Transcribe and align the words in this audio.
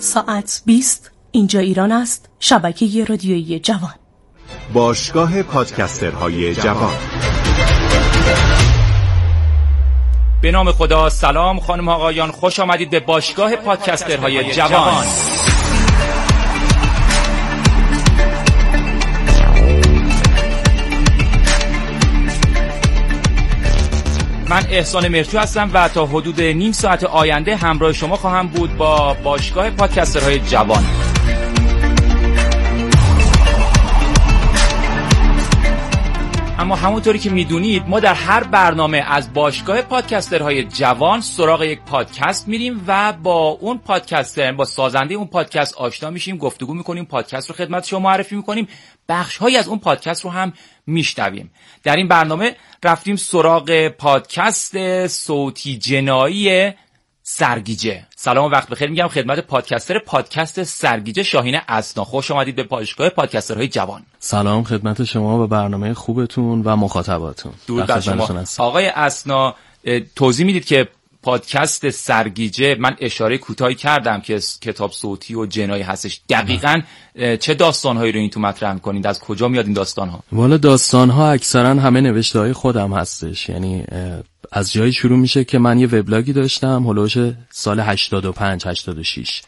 ساعت 0.00 0.62
20 0.66 1.10
اینجا 1.30 1.60
ایران 1.60 1.92
است. 1.92 2.28
شبکه 2.38 3.04
رادیویی 3.04 3.60
جوان. 3.60 3.94
باشگاه 4.72 5.42
پادکسترهای 5.42 6.54
جوان. 6.54 6.94
به 10.42 10.50
نام 10.50 10.72
خدا 10.72 11.08
سلام 11.08 11.60
خانم 11.60 11.88
آقایان. 11.88 12.30
خوش 12.30 12.60
آمدید 12.60 12.90
به 12.90 13.00
باشگاه 13.00 13.56
پادکسترهای 13.56 14.52
جوان. 14.52 15.04
من 24.50 24.66
احسان 24.70 25.08
مرچو 25.08 25.38
هستم 25.38 25.70
و 25.74 25.88
تا 25.88 26.06
حدود 26.06 26.40
نیم 26.40 26.72
ساعت 26.72 27.04
آینده 27.04 27.56
همراه 27.56 27.92
شما 27.92 28.16
خواهم 28.16 28.48
بود 28.48 28.76
با 28.76 29.14
باشگاه 29.14 29.70
پادکسترهای 29.70 30.38
جوان. 30.38 30.99
اما 36.60 36.76
همونطوری 36.76 37.18
که 37.18 37.30
می‌دونید 37.30 37.88
ما 37.88 38.00
در 38.00 38.14
هر 38.14 38.44
برنامه 38.44 39.04
از 39.06 39.32
باشگاه 39.32 39.82
پادکسترهای 39.82 40.64
جوان 40.64 41.20
سراغ 41.20 41.62
یک 41.62 41.80
پادکست 41.80 42.48
میریم 42.48 42.84
و 42.86 43.12
با 43.12 43.48
اون 43.48 43.78
پادکستر 43.78 44.52
با 44.52 44.64
سازنده 44.64 45.14
اون 45.14 45.26
پادکست 45.26 45.74
آشنا 45.76 46.10
میشیم 46.10 46.36
گفتگو 46.36 46.74
می‌کنیم 46.74 47.04
پادکست 47.04 47.48
رو 47.48 47.56
خدمت 47.56 47.86
شما 47.86 47.98
معرفی 47.98 48.36
می‌کنیم. 48.36 48.68
بخش 49.08 49.36
هایی 49.36 49.56
از 49.56 49.68
اون 49.68 49.78
پادکست 49.78 50.24
رو 50.24 50.30
هم 50.30 50.52
میشنویم. 50.86 51.50
در 51.82 51.96
این 51.96 52.08
برنامه 52.08 52.56
رفتیم 52.84 53.16
سراغ 53.16 53.88
پادکست 53.88 55.06
صوتی 55.06 55.78
جنایی 55.78 56.72
سرگیجه. 57.32 58.06
سلام 58.16 58.44
و 58.44 58.48
وقت 58.48 58.68
بخیر. 58.68 58.90
میگم 58.90 59.08
خدمت 59.08 59.40
پادکستر 59.40 59.98
پادکست 59.98 60.62
سرگیجه 60.62 61.22
شاهین 61.22 61.60
اسنا. 61.68 62.04
خوش 62.04 62.30
آمدید 62.30 62.56
به 62.56 62.62
پاشگاه 62.62 63.08
پادکسترهای 63.08 63.68
جوان. 63.68 64.02
سلام 64.18 64.64
خدمت 64.64 65.04
شما 65.04 65.44
و 65.44 65.46
برنامه 65.46 65.94
خوبتون 65.94 66.62
و 66.62 66.76
مخاطباتون. 66.76 67.52
دور 67.66 67.82
بر 67.82 68.00
شما. 68.00 68.44
آقای 68.58 68.86
اسنا 68.86 69.54
توضیح 70.16 70.46
می‌دید 70.46 70.64
که 70.64 70.88
پادکست 71.22 71.90
سرگیجه 71.90 72.74
من 72.74 72.96
اشاره 73.00 73.38
کوتاهی 73.38 73.74
کردم 73.74 74.20
که 74.20 74.40
کتاب 74.60 74.92
صوتی 74.92 75.34
و 75.34 75.46
جنایی 75.46 75.82
هستش. 75.82 76.20
دقیقا 76.28 76.80
چه 77.40 77.54
داستانهایی 77.54 78.12
رو 78.12 78.20
این 78.20 78.30
تو 78.30 78.40
مطرح 78.40 78.72
می‌کنید؟ 78.72 79.06
از 79.06 79.20
کجا 79.20 79.48
میاد 79.48 79.64
این 79.64 79.74
داستانها؟ 79.74 80.20
والا 80.32 80.56
داستانها 80.56 81.30
اکثرا 81.30 81.68
همه 81.68 82.00
نوشته 82.00 82.38
های 82.38 82.52
خودم 82.52 82.92
هستش. 82.92 83.48
یعنی 83.48 83.84
از 84.52 84.72
جایی 84.72 84.92
شروع 84.92 85.18
میشه 85.18 85.44
که 85.44 85.58
من 85.58 85.78
یه 85.78 85.86
وبلاگی 85.86 86.32
داشتم 86.32 86.86
هلوش 86.86 87.16
سال 87.50 87.80
85 87.80 88.66
86 88.66 89.42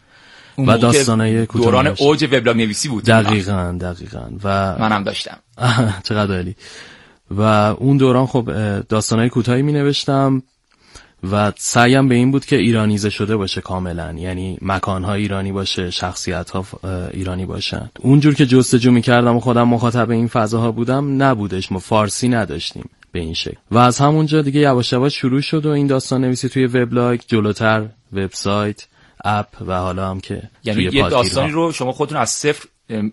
و 0.58 0.78
داستانای 0.78 1.46
دوران 1.46 1.86
اوج 1.86 2.24
وبلاگ 2.24 2.56
نویسی 2.56 2.88
بود. 2.88 3.04
دقیقا 3.04 3.78
دقیقا. 3.80 4.30
و 4.44 4.76
منم 4.78 5.04
داشتم. 5.04 5.38
چقدر 6.08 6.34
عالی. 6.34 6.56
و 7.30 7.40
اون 7.78 7.96
دوران 7.96 8.26
خب 8.26 8.50
داستانای 8.88 9.28
کوتاهی 9.28 9.62
می 9.62 9.72
نوشتم. 9.72 10.42
و 11.30 11.52
سعیم 11.56 12.08
به 12.08 12.14
این 12.14 12.30
بود 12.30 12.44
که 12.44 12.56
ایرانیزه 12.56 13.10
شده 13.10 13.36
باشه 13.36 13.60
کاملا. 13.60 14.12
یعنی 14.12 14.58
مکانها 14.62 15.14
ایرانی 15.14 15.52
باشه 15.52 15.90
شخصیت 15.90 16.50
ها 16.50 16.64
ایرانی 17.12 17.46
باشن. 17.46 17.90
اونجور 18.00 18.34
که 18.34 18.46
جستجو 18.46 18.92
می‌کردم 18.92 19.36
و 19.36 19.40
خودم 19.40 19.68
مخاطب 19.68 20.10
این 20.10 20.28
فضاها 20.28 20.72
بودم 20.72 21.22
نبودش. 21.22 21.72
ما 21.72 21.78
فارسی 21.78 22.28
نداشتیم 22.28 22.90
به 23.12 23.20
این 23.20 23.34
شکل. 23.34 23.56
و 23.70 23.78
از 23.78 23.98
همونجا 23.98 24.42
دیگه 24.42 24.60
یواش 24.60 24.92
یواش 24.92 25.16
شروع 25.16 25.40
شد 25.40 25.66
و 25.66 25.70
این 25.70 25.86
داستان 25.86 26.20
نویسی 26.20 26.48
توی 26.48 26.66
وبلاگ 26.66 27.20
جلوتر 27.26 27.86
وبسایت. 28.12 28.86
اپ 29.24 29.46
و 29.66 29.78
حالا 29.78 30.10
هم 30.10 30.20
که 30.20 30.42
یعنی 30.64 30.82
یه 30.82 31.08
داستانی 31.08 31.52
رو 31.52 31.72
شما 31.72 31.92
خودتون 31.92 32.18
از 32.18 32.30
صفر 32.30 32.64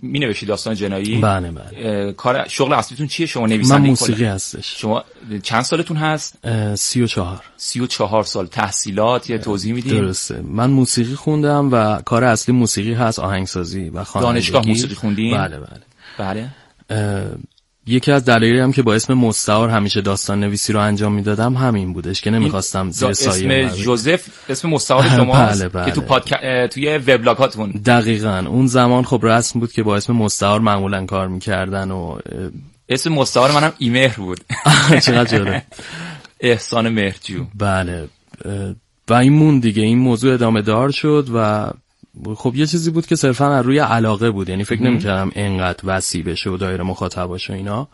می 0.01 0.19
نوشید 0.19 0.49
داستان 0.49 0.75
جنایی؟ 0.75 1.17
بله 1.17 1.51
بله. 1.51 2.13
کار 2.13 2.47
شغل 2.47 2.73
اصلیتون 2.73 3.07
چیه؟ 3.07 3.25
شما 3.25 3.47
نویسنده 3.47 3.81
من 3.81 3.87
موسیقی 3.87 4.25
هستش. 4.25 4.81
شما 4.81 5.03
چند 5.43 5.61
سالتون 5.61 5.97
هست؟ 5.97 6.37
سی 6.75 7.01
و 7.01 7.07
چهار. 7.07 7.43
سی 7.57 7.79
و 7.79 7.87
چهار 7.87 8.23
سال. 8.23 8.47
تحصیلات 8.47 9.29
یه 9.29 9.37
توضیح 9.37 9.73
میدین؟ 9.73 10.01
درسته. 10.01 10.41
من 10.41 10.69
موسیقی 10.69 11.15
خوندم 11.15 11.69
و 11.71 12.01
کار 12.01 12.23
اصلی 12.23 12.55
موسیقی 12.55 12.93
هست 12.93 13.19
آهنگسازی 13.19 13.89
و 13.89 14.03
خوانندگی. 14.03 14.33
دانشگاه 14.33 14.67
موسیقی 14.67 14.95
خوندین؟ 14.95 15.37
بله 15.37 15.57
بله. 15.59 16.49
بله. 16.89 17.29
یکی 17.87 18.11
از 18.11 18.25
دلایلی 18.25 18.59
هم 18.59 18.71
که 18.71 18.81
با 18.81 18.93
اسم 18.93 19.13
مستعار 19.13 19.69
همیشه 19.69 20.01
داستان 20.01 20.39
نویسی 20.39 20.73
رو 20.73 20.79
انجام 20.79 21.13
می‌دادم 21.13 21.53
همین 21.53 21.93
بودش 21.93 22.21
که 22.21 22.31
نمی‌خواستم 22.31 22.89
زیر 22.89 23.13
سایه 23.13 23.65
اسم 23.65 23.81
جوزف 23.81 24.25
اسم 24.49 24.69
مستعار 24.69 25.09
شما 25.17 25.33
بله 25.33 25.69
بله. 25.69 25.85
که 25.85 25.91
تو 25.91 26.01
پادک... 26.01 26.33
توی 26.71 26.97
وبلاگاتون 26.97 27.71
دقیقا. 27.71 28.45
اون 28.47 28.67
زمان 28.67 29.03
خب 29.03 29.19
رسم 29.23 29.59
بود 29.59 29.71
که 29.71 29.83
با 29.83 29.95
اسم 29.95 30.13
مستعار 30.13 30.59
معمولا 30.59 31.05
کار 31.05 31.27
می‌کردن 31.27 31.91
و 31.91 32.17
اسم 32.89 33.13
مستعار 33.13 33.51
منم 33.51 33.73
ایمهر 33.77 34.15
بود. 34.17 34.39
چقدر 34.89 35.37
جالب. 35.37 35.63
احسان 36.39 36.89
مهرجو. 36.89 37.45
بله 37.55 38.07
و 39.09 39.13
این 39.13 39.33
مون 39.33 39.59
دیگه. 39.59 39.83
این 39.83 39.99
موضوع 39.99 40.33
ادامه 40.33 40.61
دار 40.61 40.91
شد 40.91 41.27
و 41.33 41.69
خب 42.35 42.55
یه 42.55 42.65
چیزی 42.65 42.91
بود 42.91 43.05
که 43.05 43.15
صرفا 43.15 43.53
از 43.53 43.65
روی 43.65 43.79
علاقه 43.79 44.31
بود. 44.31 44.49
یعنی 44.49 44.63
فکر 44.63 44.83
نمی‌کردم 44.83 45.31
انقدر 45.35 45.79
وسیع 45.83 46.23
بشه 46.23 46.49
و 46.49 46.57
دایره 46.57 46.83
مخاطباش 46.83 47.49
و 47.49 47.53
اینا. 47.53 47.87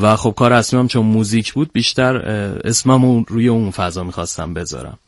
و 0.00 0.16
خب 0.16 0.34
کار 0.36 0.52
اصلی 0.52 0.78
هم 0.78 0.88
چون 0.88 1.06
موزیک 1.06 1.52
بود 1.52 1.72
بیشتر 1.72 2.16
اسمم 2.64 3.24
روی 3.28 3.48
اون 3.48 3.70
فضا 3.70 4.04
می‌خواستم 4.04 4.54
بذارم. 4.54 4.98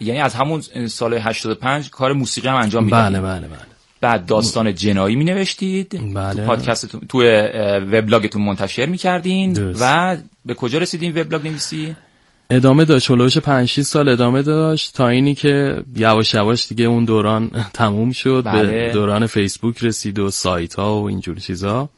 یعنی 0.00 0.20
از 0.20 0.34
همون 0.34 0.60
سال 0.88 1.14
85 1.14 1.90
کار 1.90 2.12
موسیقی 2.12 2.48
هم 2.48 2.56
انجام 2.56 2.84
می‌دادید 2.84 3.20
بله 3.20 3.20
بله 3.20 3.48
بله. 3.48 3.58
بعد 4.00 4.26
داستان 4.26 4.74
جنایی 4.74 5.16
می 5.16 5.24
نوشتید 5.24 6.14
بله. 6.14 6.34
تو 6.34 6.46
پادکستتون 6.46 7.00
تو 7.08 7.22
وبلاگتون 7.92 8.42
منتشر 8.42 8.86
می 8.86 8.98
کردین 8.98 9.74
و 9.80 10.16
به 10.46 10.54
کجا 10.54 10.78
رسیدین 10.78 11.20
وبلاگ 11.20 11.46
نویسی؟ 11.46 11.96
ادامه 12.50 12.84
داشت 12.84 13.10
هلوش 13.10 13.38
5 13.38 13.68
6 13.68 13.82
سال 13.82 14.08
ادامه 14.08 14.42
داشت 14.42 14.94
تا 14.94 15.08
اینی 15.08 15.34
که 15.34 15.82
یواش 15.96 16.34
یواش 16.34 16.68
دیگه 16.68 16.84
اون 16.84 17.04
دوران 17.04 17.50
تموم 17.74 18.12
شد 18.12 18.42
بله. 18.46 18.66
به 18.66 18.92
دوران 18.92 19.26
فیسبوک 19.26 19.84
رسید 19.84 20.18
و 20.18 20.30
سایت 20.30 20.74
ها 20.74 21.00
و 21.00 21.08
اینجور 21.08 21.38
چیزا. 21.38 21.88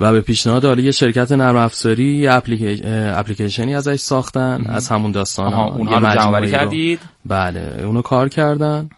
و 0.00 0.12
به 0.12 0.20
پیشنهاد 0.20 0.64
حالا 0.64 0.82
یه 0.82 0.90
شرکت 0.90 1.32
نرم 1.32 1.56
افزاری 1.56 2.26
اپلیکیشنی 2.26 3.74
ازش 3.74 3.96
ساختن 3.96 4.64
از 4.66 4.88
همون 4.88 5.12
داستان 5.12 5.52
ها. 5.52 5.74
اونها 5.74 5.98
رو 5.98 6.14
جمع 6.14 6.46
کردید؟ 6.46 7.00
بله 7.26 7.82
اونو 7.84 8.02
کار 8.02 8.28
کردن. 8.28 8.90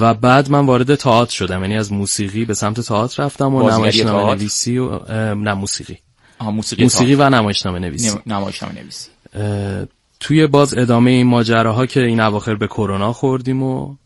و 0.00 0.14
بعد 0.14 0.50
من 0.50 0.66
وارد 0.66 0.94
تئاتر 0.94 1.32
شدم 1.32 1.60
یعنی 1.62 1.76
از 1.76 1.92
موسیقی 1.92 2.44
به 2.44 2.54
سمت 2.54 2.80
تئاتر 2.80 3.22
رفتم 3.24 3.54
و 3.54 3.70
نمایشنامه 3.70 4.34
نویسی 4.34 4.78
و 4.78 4.98
نه 5.34 5.54
موسیقی. 5.54 5.98
موسیقی, 6.40 6.82
موسیقی 6.82 7.14
و 7.14 7.30
نمایشنامه 7.30 7.78
نویسی. 7.78 8.18
نمایشنامه 8.26 8.74
نویسی. 8.74 9.08
توی 10.20 10.46
باز 10.46 10.78
ادامه 10.78 11.10
این 11.10 11.26
ماجراها 11.26 11.86
که 11.86 12.00
این 12.04 12.20
اواخر 12.20 12.54
به 12.54 12.66
کرونا 12.66 13.12
خوردیم 13.12 13.62
و 13.62 13.96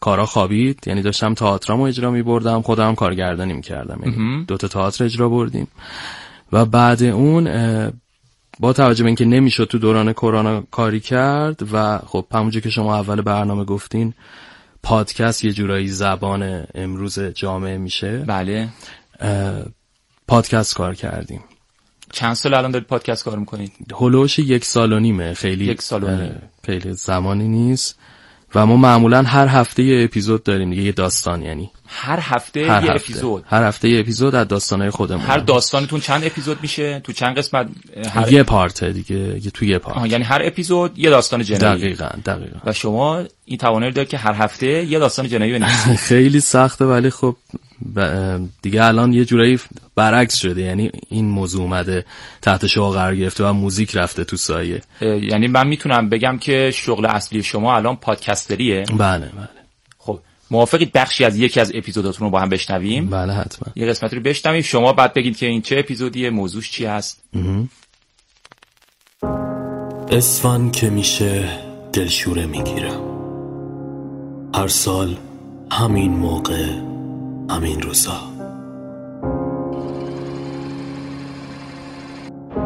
کارا 0.00 0.26
خوابید 0.26 0.78
یعنی 0.86 1.02
داشتم 1.02 1.34
تئاترامو 1.34 1.82
اجرا 1.82 2.10
می 2.10 2.22
بردم 2.22 2.62
خودم 2.62 2.94
کارگردانی 2.94 3.52
می 3.52 3.62
کردم 3.62 4.00
یعنی 4.04 4.44
دو 4.44 4.56
تا 4.56 4.68
تئاتر 4.68 5.04
اجرا 5.04 5.28
بردیم. 5.28 5.68
و 6.52 6.64
بعد 6.64 7.02
اون 7.02 7.44
با 8.60 8.72
توجه 8.72 9.02
به 9.04 9.08
اینکه 9.08 9.24
نمی‌شد 9.24 9.64
تو 9.64 9.78
دوران 9.78 10.12
کرونا 10.12 10.60
کاری 10.70 11.00
کرد 11.00 11.72
و 11.72 11.98
خب 11.98 12.26
همونجور 12.32 12.62
که 12.62 12.70
شما 12.70 12.96
اول 12.96 13.20
برنامه 13.20 13.64
گفتین 13.64 14.14
پادکست 14.82 15.44
یه 15.44 15.52
جورایی 15.52 15.88
زبان 15.88 16.64
امروز 16.74 17.18
جامعه 17.18 17.78
میشه. 17.78 18.18
بله. 18.18 18.68
پادکست 20.28 20.74
کار 20.74 20.94
کردیم. 20.94 21.40
چند 22.14 22.34
سال 22.34 22.54
الان 22.54 22.70
دارید 22.70 22.88
پادکست 22.88 23.24
کار 23.24 23.38
می‌کنید؟ 23.38 23.72
هلوش 24.00 24.38
یک 24.38 24.64
سال 24.64 24.92
و 24.92 25.00
نیمه. 25.00 25.34
خیلی 25.34 25.64
یک 25.64 25.82
سال 25.82 26.04
و 26.04 26.10
نیم. 26.10 26.42
خیلی 26.66 26.92
زمانی 26.92 27.48
نیست. 27.48 27.98
و 28.54 28.66
ما 28.66 28.76
معمولا 28.76 29.22
هر 29.22 29.46
هفته 29.46 29.82
یه 29.82 30.04
اپیزود 30.04 30.42
داریم 30.42 30.70
دیگه 30.70 30.82
یه 30.82 30.92
داستان 30.92 31.42
یعنی. 31.42 31.70
هر 31.86 32.18
هفته 32.22 32.60
هر 32.60 32.84
یه 32.84 32.92
هفته. 32.92 32.92
اپیزود. 32.92 33.44
هر 33.46 33.62
هفته 33.62 33.88
یه 33.88 34.00
اپیزود 34.00 34.34
از 34.34 34.48
داستانهای 34.48 34.90
خودمون. 34.90 35.22
هر 35.26 35.38
داستانتون 35.38 36.00
چند 36.00 36.24
اپیزود 36.24 36.58
میشه؟ 36.62 37.00
تو 37.04 37.12
چند 37.12 37.38
قسمت؟ 37.38 37.68
هر 38.10 38.32
یه 38.32 38.42
پارته 38.42 38.92
دیگه 38.92 39.16
یه 39.16 39.50
تو 39.50 39.64
یه 39.64 39.78
پارت. 39.78 39.96
آه، 39.96 40.08
یعنی 40.08 40.24
هر 40.24 40.40
اپیزود 40.44 40.98
یه 40.98 41.10
داستان 41.10 41.42
جنایی. 41.42 41.78
دقیقا 41.78 42.08
دقیقا. 42.26 42.58
و 42.64 42.72
شما 42.72 43.24
این 43.44 43.58
توانایی 43.58 43.92
دارید 43.92 44.08
که 44.08 44.18
هر 44.18 44.32
هفته 44.32 44.66
یه 44.66 44.98
داستان 44.98 45.28
جنایی 45.28 45.52
بنویسید. 45.52 45.96
خیلی 46.08 46.40
سخته 46.40 46.84
ولی 46.84 47.10
خب 47.10 47.36
دیگه 48.62 48.84
الان 48.84 49.12
یه 49.12 49.24
جورایی 49.24 49.58
برعکس 49.94 50.36
شده. 50.36 50.62
یعنی 50.62 50.90
این 51.08 51.24
موضوع 51.24 51.62
اومده 51.62 52.04
تحت 52.42 52.66
شعا 52.66 52.90
قرار 52.90 53.16
گرفته 53.16 53.44
و 53.44 53.52
موزیک 53.52 53.96
رفته 53.96 54.24
تو 54.24 54.36
سایه. 54.36 54.82
یعنی 55.00 55.46
من 55.46 55.66
می‌تونم 55.66 56.08
بگم 56.08 56.38
که 56.38 56.70
شغل 56.74 57.06
اصلی 57.06 57.42
شما 57.42 57.76
الان 57.76 57.96
پادکستریه؟ 57.96 58.84
بله 58.98 59.26
بله. 59.26 59.48
خب 59.98 60.20
موافقید 60.50 60.92
بخشی 60.92 61.24
از 61.24 61.38
یکی 61.38 61.60
از 61.60 61.72
اپیزوداتون 61.74 62.24
رو 62.24 62.30
با 62.30 62.40
هم 62.40 62.48
بشنویم؟ 62.48 63.10
بله 63.10 63.32
حتما. 63.32 63.72
یه 63.76 63.86
قسمت 63.86 64.14
رو 64.14 64.20
بشنویم. 64.20 64.62
شما 64.62 64.92
بعد 64.92 65.14
بگید 65.14 65.36
که 65.36 65.46
این 65.46 65.62
چه 65.62 65.78
اپیزودیه 65.78 66.30
موضوعش 66.30 66.70
چی 66.70 66.84
هست؟ 66.84 67.24
اسفن 70.10 70.70
که 70.70 70.90
میشه 70.90 71.48
دلشوره 71.92 72.46
می‌گیرم. 72.46 73.00
هر 74.54 74.68
سال 74.68 75.16
همین 75.72 76.10
موقع 76.10 76.93
همین 77.50 77.82
روزا 77.82 78.20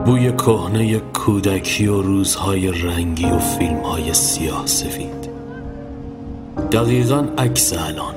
بوی 0.04 0.32
کهنه 0.32 0.98
کودکی 0.98 1.86
و 1.86 2.02
روزهای 2.02 2.70
رنگی 2.70 3.24
و 3.24 3.38
فیلمهای 3.38 4.14
سیاه 4.14 4.66
سفید. 4.66 5.28
دقیقا 6.72 7.26
عکس 7.38 7.72
الان. 7.72 8.14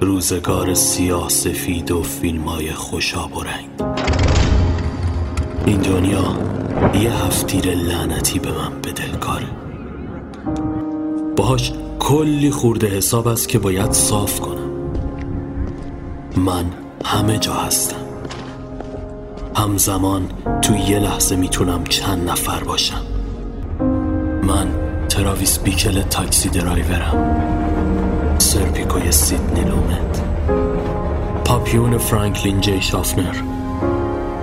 روزگار 0.00 0.74
سیاه 0.74 1.28
سفید 1.28 1.90
و 1.90 2.02
فیلمهای 2.02 2.72
خوشاب 2.72 3.36
و 3.36 3.42
رنگ. 3.42 3.68
این 5.66 5.80
دنیا 5.80 6.38
یه 7.02 7.12
هفتیر 7.12 7.74
لعنتی 7.74 8.38
به 8.38 8.52
من 8.52 8.80
به 8.82 8.92
دل 8.92 9.18
کاره 9.20 9.46
باهاش 11.36 11.72
کلی 11.98 12.50
خورده 12.50 12.86
حساب 12.86 13.28
است 13.28 13.48
که 13.48 13.58
باید 13.58 13.92
صاف 13.92 14.40
کنم. 14.40 14.73
من 16.36 16.64
همه 17.04 17.38
جا 17.38 17.54
هستم. 17.54 17.96
همزمان 19.56 20.28
تو 20.62 20.76
یه 20.76 20.98
لحظه 20.98 21.36
می‌تونم 21.36 21.84
چند 21.84 22.30
نفر 22.30 22.64
باشم. 22.64 23.00
من 24.42 24.68
تراویس 25.08 25.58
بیکل 25.58 26.02
Taxi 26.02 26.48
Driver 26.48 27.17
م. 27.17 27.40
سرپیکوی 28.38 29.12
سیدنی 29.12 29.64
لومت. 29.64 30.22
پاپیون 31.44 31.98
فرانکلین 31.98 32.60
جی 32.60 32.82
شافنر. 32.82 33.34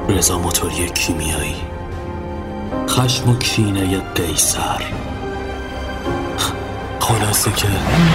رضا 0.10 0.40
موتوری 0.40 0.90
کیمیایی. 0.90 1.56
خشم 2.88 3.30
و 3.30 3.36
کینه 3.36 4.00
قیصر. 4.00 5.11
خلاصه 7.02 7.52
که 7.52 7.68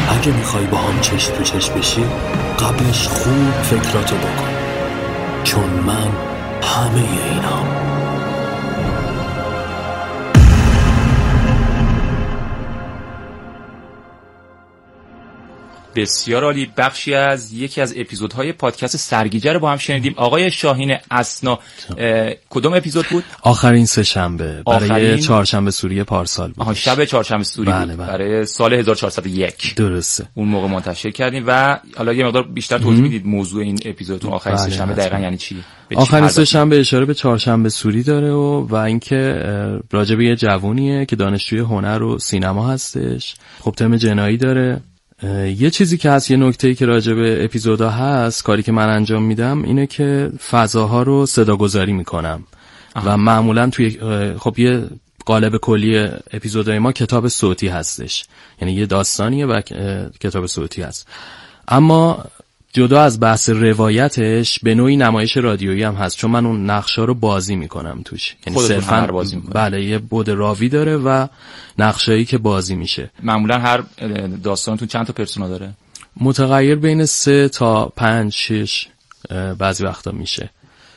اگه 0.08 0.32
می‌خوای 0.32 0.66
باهام 0.66 1.00
چشم 1.00 1.32
تو 1.32 1.42
چشم 1.42 1.74
بشی 1.74 2.04
قبلش 2.58 3.08
خوب 3.08 3.52
فکراتو 3.62 4.16
بکن. 4.16 4.48
چون 5.44 5.70
من 5.86 6.08
همه 6.62 7.08
اینام 7.24 7.95
بسیار 15.96 16.44
عالی. 16.44 16.70
بخشی 16.76 17.14
از 17.14 17.52
یکی 17.52 17.80
از 17.80 17.94
اپیزودهای 17.96 18.52
پادکست 18.52 18.96
سرگیجه 18.96 19.52
رو 19.52 19.60
با 19.60 19.70
هم 19.70 19.78
شنیدیم. 19.78 20.14
آقای 20.16 20.50
شاهین 20.50 20.96
اسنا 21.10 21.58
کدوم 22.50 22.74
اپیزود 22.74 23.06
بود؟ 23.10 23.24
آخرین 23.42 23.86
سه 23.86 24.02
شنبه. 24.02 24.62
برای 24.66 24.90
آخرین- 24.90 25.20
چهارشنبه 25.20 25.70
سوری 25.70 26.02
پارسال 26.02 26.52
بود. 26.52 26.72
شب 26.72 27.04
چهارشنبه 27.04 27.44
سوری 27.44 27.70
بله، 27.70 27.86
بود. 27.86 27.96
بله. 27.96 28.06
برای 28.18 28.46
سال 28.46 28.74
1401 28.74 29.74
درسته. 29.76 30.26
اون 30.34 30.48
موقع 30.48 30.68
منتشر 30.68 31.10
کردیم 31.10 31.44
و 31.46 31.78
حالا 31.96 32.12
یه 32.12 32.24
مقدار 32.24 32.42
بیشتر 32.42 32.78
توضیح 32.78 33.02
می‌دید 33.02 33.26
موضوع 33.26 33.62
این 33.62 33.78
اپیزودتون 33.84 34.32
آخرین 34.32 34.56
بله، 34.56 34.64
سه 34.64 34.70
شنبه. 34.76 34.94
دقیقا 34.94 35.18
یعنی 35.18 35.36
چی؟ 35.36 35.56
آخرین 35.94 36.28
سه؟ 36.28 36.44
شنبه 36.44 36.80
اشاره 36.80 37.04
به 37.04 37.14
چهارشنبه 37.14 37.68
سوری 37.68 38.02
داره 38.02 38.30
و 38.30 38.66
و 38.66 38.74
اینکه 38.74 39.42
اه، 39.44 39.80
راجع 39.92 40.16
به 40.16 40.24
یه 40.24 40.36
جوونیه 40.36 41.04
که 41.06 41.16
دانشجوی 41.16 41.60
هنر 41.60 42.02
و 42.02 42.18
سینما 42.18 42.68
هستش. 42.68 43.34
خب 43.60 43.74
تم 43.76 43.96
جنایی 43.96 44.36
داره. 44.36 44.80
یه 45.56 45.70
چیزی 45.70 45.98
که 45.98 46.10
هست 46.10 46.30
یه 46.30 46.36
نکته 46.36 46.74
که 46.74 46.86
راجع 46.86 47.14
به 47.14 47.44
اپیزودا 47.44 47.90
هست 47.90 48.44
کاری 48.44 48.62
که 48.62 48.72
من 48.72 48.88
انجام 48.88 49.22
میدم 49.22 49.62
اینه 49.62 49.86
که 49.86 50.32
فضاها 50.50 51.02
رو 51.02 51.26
صداگذاری 51.26 51.92
می‌کنم. 51.92 52.44
و 53.04 53.16
معمولا 53.16 53.70
توی 53.70 53.98
خب 54.38 54.58
یه 54.58 54.84
قالب 55.26 55.56
کلی 55.56 56.08
اپیزودهای 56.32 56.78
ما 56.78 56.92
کتاب 56.92 57.28
صوتی 57.28 57.68
هستش. 57.68 58.24
یعنی 58.62 58.74
یه 58.74 58.86
داستانیه 58.86 59.46
و 59.46 59.60
کتاب 60.20 60.46
صوتی 60.46 60.82
هست. 60.82 61.08
اما 61.68 62.24
جدا 62.76 63.02
از 63.02 63.20
بحث 63.20 63.48
روایتش 63.48 64.58
به 64.62 64.74
نوعی 64.74 64.96
نمایش 64.96 65.36
رادیویی 65.36 65.82
هم 65.82 65.94
هست 65.94 66.16
چون 66.16 66.30
من 66.30 66.46
اون 66.46 66.70
نقشا 66.70 67.04
رو 67.04 67.14
بازی 67.14 67.56
می‌کنم 67.56 68.02
توش. 68.04 68.36
یعنی 68.46 68.58
صرفاً- 68.58 69.10
بازی 69.10 69.36
می‌کنید. 69.36 69.54
بله 69.54 69.84
یه 69.84 69.98
بود 69.98 70.28
راوی 70.28 70.68
داره 70.68 70.96
و 70.96 71.26
نقشایی 71.78 72.24
که 72.24 72.38
بازی 72.38 72.74
میشه. 72.74 73.10
معمولا 73.22 73.58
هر 73.58 73.82
داستانتون 74.42 74.88
چند 74.88 75.06
تا 75.06 75.12
پرسونا 75.12 75.48
داره؟ 75.48 75.72
متغیر 76.20 76.74
بین 76.74 77.04
سه 77.04 77.48
تا 77.48 77.86
پنج 77.86 78.32
شش 78.32 78.88
بعضی 79.58 79.84
وقتا 79.84 80.10
میشه. 80.10 80.50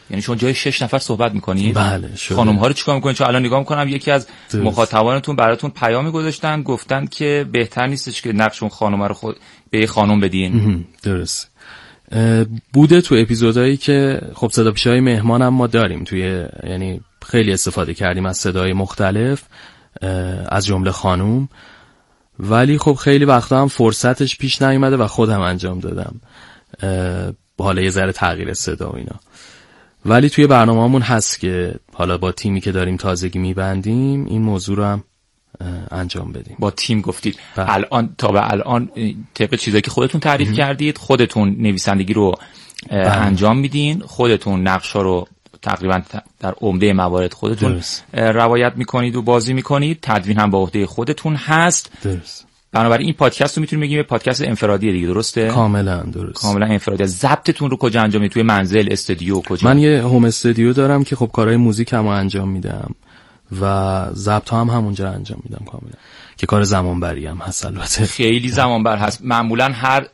یعنی 0.09 0.21
شما 0.21 0.35
جای 0.35 0.53
شش 0.53 0.81
نفر 0.81 0.97
صحبت 0.97 1.33
می‌کنید 1.33 1.75
بله، 1.75 2.15
شده. 2.15 2.35
خانم 2.35 2.55
ها 2.55 2.67
رو 2.67 2.73
چیکار 2.73 2.95
می‌کنید 2.95 3.15
چون 3.15 3.27
الان 3.27 3.45
نگاه 3.45 3.59
می‌کنم 3.59 3.87
یکی 3.87 4.11
از. 4.11 4.27
مخاطبانتون 4.53 5.35
براتون 5.35 5.69
پیامی 5.69 6.11
گذاشتن 6.11 6.63
گفتن 6.63 7.05
که 7.05 7.45
بهتر 7.51 7.87
نیستش 7.87 8.21
که 8.21 8.33
نقش 8.33 8.63
اون 8.63 8.69
خانم 8.69 9.03
رو 9.03 9.13
خود 9.13 9.35
به 9.69 9.79
یه 9.79 9.87
خانم 9.87 10.19
بدین. 10.19 10.85
درست 11.03 11.51
بوده 12.73 13.01
تو 13.01 13.15
اپیزودهایی 13.15 13.77
که 13.77 14.21
خب 14.33 14.49
صدا 14.51 14.73
های 14.85 14.99
مهمان 14.99 15.41
هم 15.41 15.53
ما 15.53 15.67
داریم. 15.67 16.03
توی 16.03 16.45
یعنی 16.63 17.01
خیلی 17.25 17.53
استفاده 17.53 17.93
کردیم 17.93 18.25
از 18.25 18.37
صدای 18.37 18.73
مختلف 18.73 19.43
از 20.49 20.65
جمله 20.65 20.91
خانوم. 20.91 21.49
ولی 22.39 22.77
خب 22.77 22.93
خیلی 22.93 23.25
وقتا 23.25 23.61
هم 23.61 23.67
فرصتش 23.67 24.37
پیش 24.37 24.61
نیومده 24.61 24.97
و 24.97 25.07
خودم 25.07 25.41
انجام 25.41 25.79
دادم. 25.79 26.21
حالا 27.59 27.81
یه 27.81 27.89
ذره 27.89 28.11
تغییر 28.11 28.53
صدا 28.53 28.89
و 28.89 28.95
اینا. 28.95 29.19
ولی 30.05 30.29
توی 30.29 30.47
برنامه‌مون 30.47 31.01
هست 31.01 31.39
که 31.39 31.75
حالا 31.93 32.17
با 32.17 32.31
تیمی 32.31 32.61
که 32.61 32.71
داریم 32.71 32.97
تازگی 32.97 33.39
میبندیم 33.39 34.25
این 34.25 34.41
موضوع 34.41 34.77
رو 34.77 34.83
هم 34.83 35.03
انجام 35.91 36.31
بدیم. 36.31 36.55
با 36.59 36.71
تیم 36.71 37.01
گفتید. 37.01 37.39
بله. 37.55 37.73
الان 37.73 38.15
تا 38.17 38.27
به 38.27 38.51
الان 38.51 38.89
طبق 39.33 39.55
چیزایی 39.55 39.81
که 39.81 39.91
خودتون 39.91 40.21
تعریف 40.21 40.53
کردید 40.53 40.97
خودتون 40.97 41.55
نویسندگی 41.59 42.13
رو 42.13 42.35
بله. 42.89 43.09
انجام 43.09 43.57
میدین. 43.57 43.99
خودتون 43.99 44.67
نقش 44.67 44.95
رو 44.95 45.27
تقریبا 45.61 46.01
در 46.39 46.55
عمده 46.61 46.93
موارد 46.93 47.33
خودتون 47.33 47.73
درست. 47.73 48.03
روایت 48.13 48.73
می‌کنید 48.75 49.15
و 49.15 49.21
بازی 49.21 49.53
می‌کنید. 49.53 49.99
تدوین 50.01 50.39
هم 50.39 50.51
به 50.51 50.57
عهده 50.57 50.85
خودتون 50.85 51.35
هست. 51.35 51.91
درست. 52.03 52.45
بنابراین 52.71 53.05
این 53.05 53.13
پادکست 53.13 53.57
رو 53.57 53.61
می‌تونیم 53.61 53.85
بگیم 53.85 54.03
پادکست 54.03 54.41
انفرادی 54.41 54.91
دیگه 54.91 55.07
درسته؟ 55.07 55.47
کاملا 55.47 55.97
درست. 55.97 56.41
کاملا 56.41 56.65
انفرادی. 56.65 57.05
ضبطتون 57.05 57.69
رو 57.69 57.77
کجا 57.77 58.01
انجام 58.01 58.21
می‌دید 58.21 58.33
توی 58.33 58.43
منزل 58.43 58.87
استودیو 58.91 59.41
کجا؟ 59.41 59.67
من 59.67 59.79
یه 59.79 60.01
هوم 60.01 60.25
استودیو 60.25 60.73
دارم 60.73 61.03
که 61.03 61.15
خب 61.15 61.29
کارهای 61.33 61.57
موزیک 61.57 61.93
هم 61.93 62.07
انجام 62.07 62.49
میدم 62.49 62.95
و 63.61 64.05
ضبط 64.13 64.53
هم 64.53 64.69
همونجا 64.69 65.09
انجام 65.09 65.39
میدم 65.43 65.65
کاملا. 65.65 65.93
که 66.37 66.47
کار 66.47 66.63
زمان 66.63 66.99
بری 66.99 67.25
هم 67.25 67.37
هست 67.37 67.65
البته. 67.65 68.05
خیلی 68.05 68.49
زمان 68.49 68.83
بر 68.83 68.97
هست. 68.97 69.21
معمولا 69.23 69.71
هر 69.73 70.05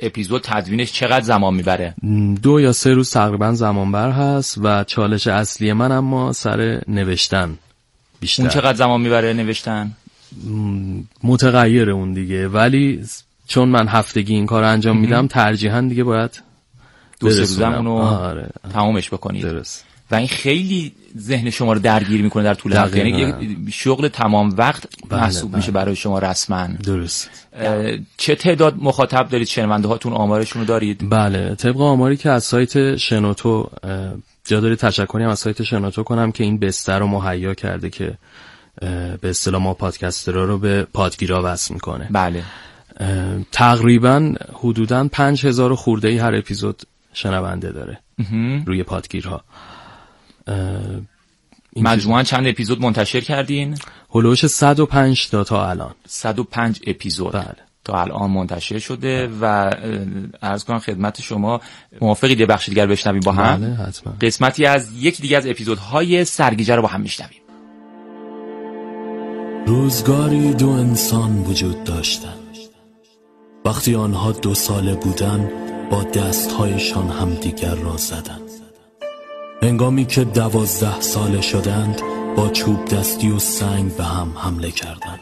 اپیزود 0.00 0.42
تدوینش 0.44 0.92
چقدر 0.92 1.24
زمان 1.24 1.54
می‌بره؟ 1.54 1.94
دو 2.42 2.60
یا 2.60 2.72
سه 2.72 2.94
روز 2.94 3.10
تقریبا 3.10 3.52
زمان 3.52 3.92
بر 3.92 4.10
هست 4.10 4.58
و 4.62 4.84
چالش 4.84 5.26
اصلی 5.26 5.72
من 5.72 5.92
اما 5.92 6.32
سر 6.32 6.80
نوشتن 6.88 7.58
بیشتر. 8.20 8.42
اون 8.42 8.50
چقدر 8.50 8.74
زمان 8.76 9.00
می‌بره 9.00 9.32
نوشتن؟ 9.32 9.92
متغیر 11.22 11.90
اون 11.90 12.12
دیگه. 12.12 12.48
ولی 12.48 13.04
چون 13.46 13.68
من 13.68 13.88
هفتگی 13.88 14.34
این 14.34 14.46
کار 14.46 14.64
انجام 14.64 14.98
میدم 14.98 15.26
ترجیحاً 15.26 15.80
دیگه 15.80 16.04
باید 16.04 16.42
دو 17.20 17.30
سه 17.30 17.66
آره. 17.66 18.48
تمامش 18.72 19.10
بکنید. 19.10 19.42
درست. 19.42 19.84
و 20.10 20.14
این 20.14 20.28
خیلی 20.28 20.92
ذهن 21.18 21.50
شما 21.50 21.72
رو 21.72 21.78
درگیر 21.78 22.22
می‌کنه 22.22 22.42
در 22.42 22.54
طول 22.54 22.72
هفته 22.72 23.08
یعنی 23.08 23.56
شغل 23.72 24.08
تمام 24.08 24.54
وقت 24.58 24.86
بله، 25.08 25.20
محسوب 25.20 25.50
بله. 25.50 25.56
میشه 25.56 25.72
برای 25.72 25.96
شما 25.96 26.18
رسما. 26.18 26.66
درست. 26.66 27.30
چه 28.16 28.34
تعداد 28.34 28.76
مخاطب 28.78 29.28
دارید؟ 29.28 29.46
شنونده 29.46 29.88
هاتون 29.88 30.12
آمارشون 30.12 30.62
رو 30.62 30.68
دارید؟ 30.68 31.10
بله. 31.10 31.54
طبق 31.54 31.80
آماری 31.80 32.16
که 32.16 32.30
از 32.30 32.44
سایت 32.44 32.96
شنوتو 32.96 33.70
جا 34.44 34.60
داره 34.60 34.76
تشکری 34.76 35.24
هم 35.24 35.30
از 35.30 35.38
سایت 35.38 35.62
شنوتو 35.62 36.02
کنم 36.02 36.32
که 36.32 36.44
این 36.44 36.58
بستر 36.58 36.98
رو 36.98 37.06
مهیا 37.06 37.54
کرده 37.54 37.90
که 37.90 38.14
به 38.80 39.18
اصطلاح 39.22 39.62
ما 39.62 39.74
پادکسترها 39.74 40.44
رو 40.44 40.58
به 40.58 40.86
پادگیرا 40.92 41.42
وصل 41.44 41.74
می‌کنه. 41.74 42.08
بله. 42.10 42.42
تقریبا 43.52 44.34
حدودا 44.52 45.08
پنج 45.12 45.46
هزار 45.46 45.74
خورده 45.74 46.08
ای 46.08 46.18
هر 46.18 46.34
اپیزود 46.34 46.82
شنونده 47.12 47.72
داره 47.72 47.98
روی 48.66 48.82
پادگیرها. 48.82 49.44
مجموعا 51.76 52.22
چند 52.22 52.46
اپیزود 52.46 52.80
منتشر 52.80 53.20
کردین؟ 53.20 53.78
هلوش 54.10 54.46
105 54.46 55.28
تا 55.28 55.44
تا 55.44 55.70
الان. 55.70 55.94
105 56.06 56.80
اپیزود. 56.86 57.32
بله. 57.32 57.56
تا 57.84 58.00
الان 58.00 58.30
منتشر 58.30 58.78
شده 58.78 59.28
و 59.40 59.44
عرض 60.42 60.64
کنم 60.64 60.78
خدمت 60.78 61.20
شما 61.20 61.60
موافقید 62.00 62.40
یه 62.40 62.46
بخش 62.46 62.68
دیگر 62.68 62.86
بشنویم 62.86 63.20
با 63.20 63.32
هم؟ 63.32 63.56
بله 63.56 63.74
حتما. 63.74 64.12
قسمتی 64.20 64.66
از 64.66 64.88
یک 64.92 65.20
دیگه 65.20 65.36
از 65.36 65.46
اپیزودهای 65.46 66.24
سرگیجه 66.24 66.74
رو 66.74 66.82
با 66.82 66.88
هم 66.88 67.00
میشنویم. 67.00 67.43
روزگاری 69.66 70.54
دو 70.54 70.68
انسان 70.68 71.38
وجود 71.38 71.84
داشتند. 71.84 72.56
وقتی 73.64 73.94
آنها 73.94 74.32
دو 74.32 74.54
ساله 74.54 74.94
بودند 74.94 75.50
با 75.90 76.02
دستهایشان 76.02 77.08
همدیگر 77.08 77.74
را 77.74 77.96
زدند. 77.96 78.50
هنگامی 79.62 80.06
که 80.06 80.24
دوازده 80.24 81.00
ساله 81.00 81.40
شدند 81.40 82.02
با 82.36 82.48
چوب 82.48 82.84
دستی 82.84 83.30
و 83.30 83.38
سنگ 83.38 83.96
به 83.96 84.04
هم 84.04 84.32
حمله 84.36 84.70
کردند. 84.70 85.20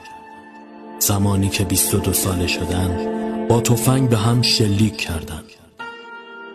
زمانی 0.98 1.48
که 1.48 1.64
بیست 1.64 1.94
و 1.94 1.98
دو 1.98 2.12
ساله 2.12 2.46
شدند 2.46 3.08
با 3.48 3.60
تفنگ 3.60 4.08
به 4.08 4.16
هم 4.16 4.42
شلیک 4.42 4.96
کردند. 4.96 5.44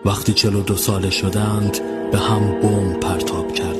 وقتی 0.06 0.34
چلو 0.34 0.62
دو 0.62 0.76
ساله 0.76 1.10
شدند 1.10 1.80
به 2.12 2.18
هم 2.18 2.62
بمب 2.62 3.00
پرتاب 3.00 3.54
کردند. 3.54 3.77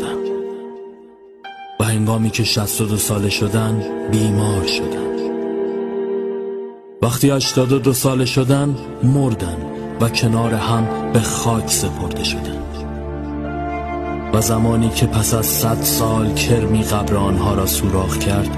و 1.80 1.84
هنگامی 1.84 2.30
که 2.30 2.44
شست 2.44 2.82
و 2.82 2.86
دو 2.86 2.98
ساله 2.98 3.30
شدن 3.30 3.84
بیمار 4.12 4.68
شدند 4.68 5.20
وقتی 7.02 7.30
هشتاد 7.30 7.72
و 7.72 7.80
دو 7.80 7.94
ساله 7.94 8.26
شدن 8.26 8.76
مردن 9.04 9.58
و 10.02 10.10
کنار 10.10 10.54
هم 10.54 11.12
به 11.14 11.20
خاک 11.20 11.70
سپرده 11.70 12.24
شدند 12.24 12.64
و 14.34 14.42
زمانی 14.42 14.90
که 14.90 15.06
پس 15.06 15.34
از 15.34 15.46
صد 15.46 15.82
سال 15.82 16.34
کرمی 16.34 16.84
قبر 16.84 17.16
آنها 17.16 17.54
را 17.54 17.66
سوراخ 17.66 18.18
کرد 18.18 18.58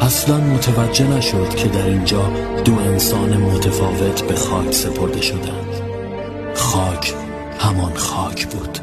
اصلا 0.00 0.36
متوجه 0.40 1.08
نشد 1.08 1.54
که 1.54 1.68
در 1.68 1.86
اینجا 1.86 2.30
دو 2.64 2.78
انسان 2.78 3.36
متفاوت 3.36 4.22
به 4.22 4.34
خاک 4.34 4.72
سپرده 4.72 5.20
شدند. 5.20 5.74
خاک 6.54 7.14
همان 7.58 7.94
خاک 7.94 8.46
بود. 8.46 8.78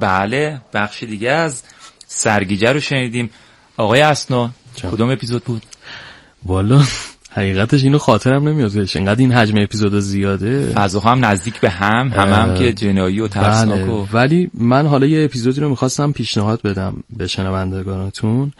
بله 0.00 0.60
بخش 0.74 1.02
دیگه 1.02 1.30
از 1.30 1.62
سرگیجه 2.06 2.72
رو 2.72 2.80
شنیدیم. 2.80 3.30
آقای 3.76 4.00
اسنا 4.00 4.50
کدوم 4.82 5.10
اپیزود 5.10 5.44
بود؟ 5.44 5.62
والا 6.46 6.82
حقیقتش 7.30 7.84
اینو 7.84 7.98
خاطرم 7.98 8.48
نمیادش 8.48 8.96
انقدر 8.96 9.20
این 9.20 9.32
حجم 9.32 9.58
اپیزود 9.62 10.00
زیاده. 10.00 10.72
فضاها 10.72 11.12
هم 11.12 11.24
نزدیک 11.24 11.60
به 11.60 11.70
هم 11.70 12.08
هم 12.08 12.32
هم 12.32 12.54
که 12.54 12.72
جنایی 12.72 13.20
و 13.20 13.28
ترسناک 13.28 13.80
بله. 13.80 13.90
و 13.90 14.06
ولی 14.12 14.50
من 14.54 14.86
حالا 14.86 15.06
یه 15.06 15.24
اپیزودی 15.24 15.60
رو 15.60 15.68
می‌خواستم 15.68 16.12
پیشنهاد 16.12 16.62
بدم 16.62 17.02
به 17.10 17.26
شنوندگانتون. 17.26 18.52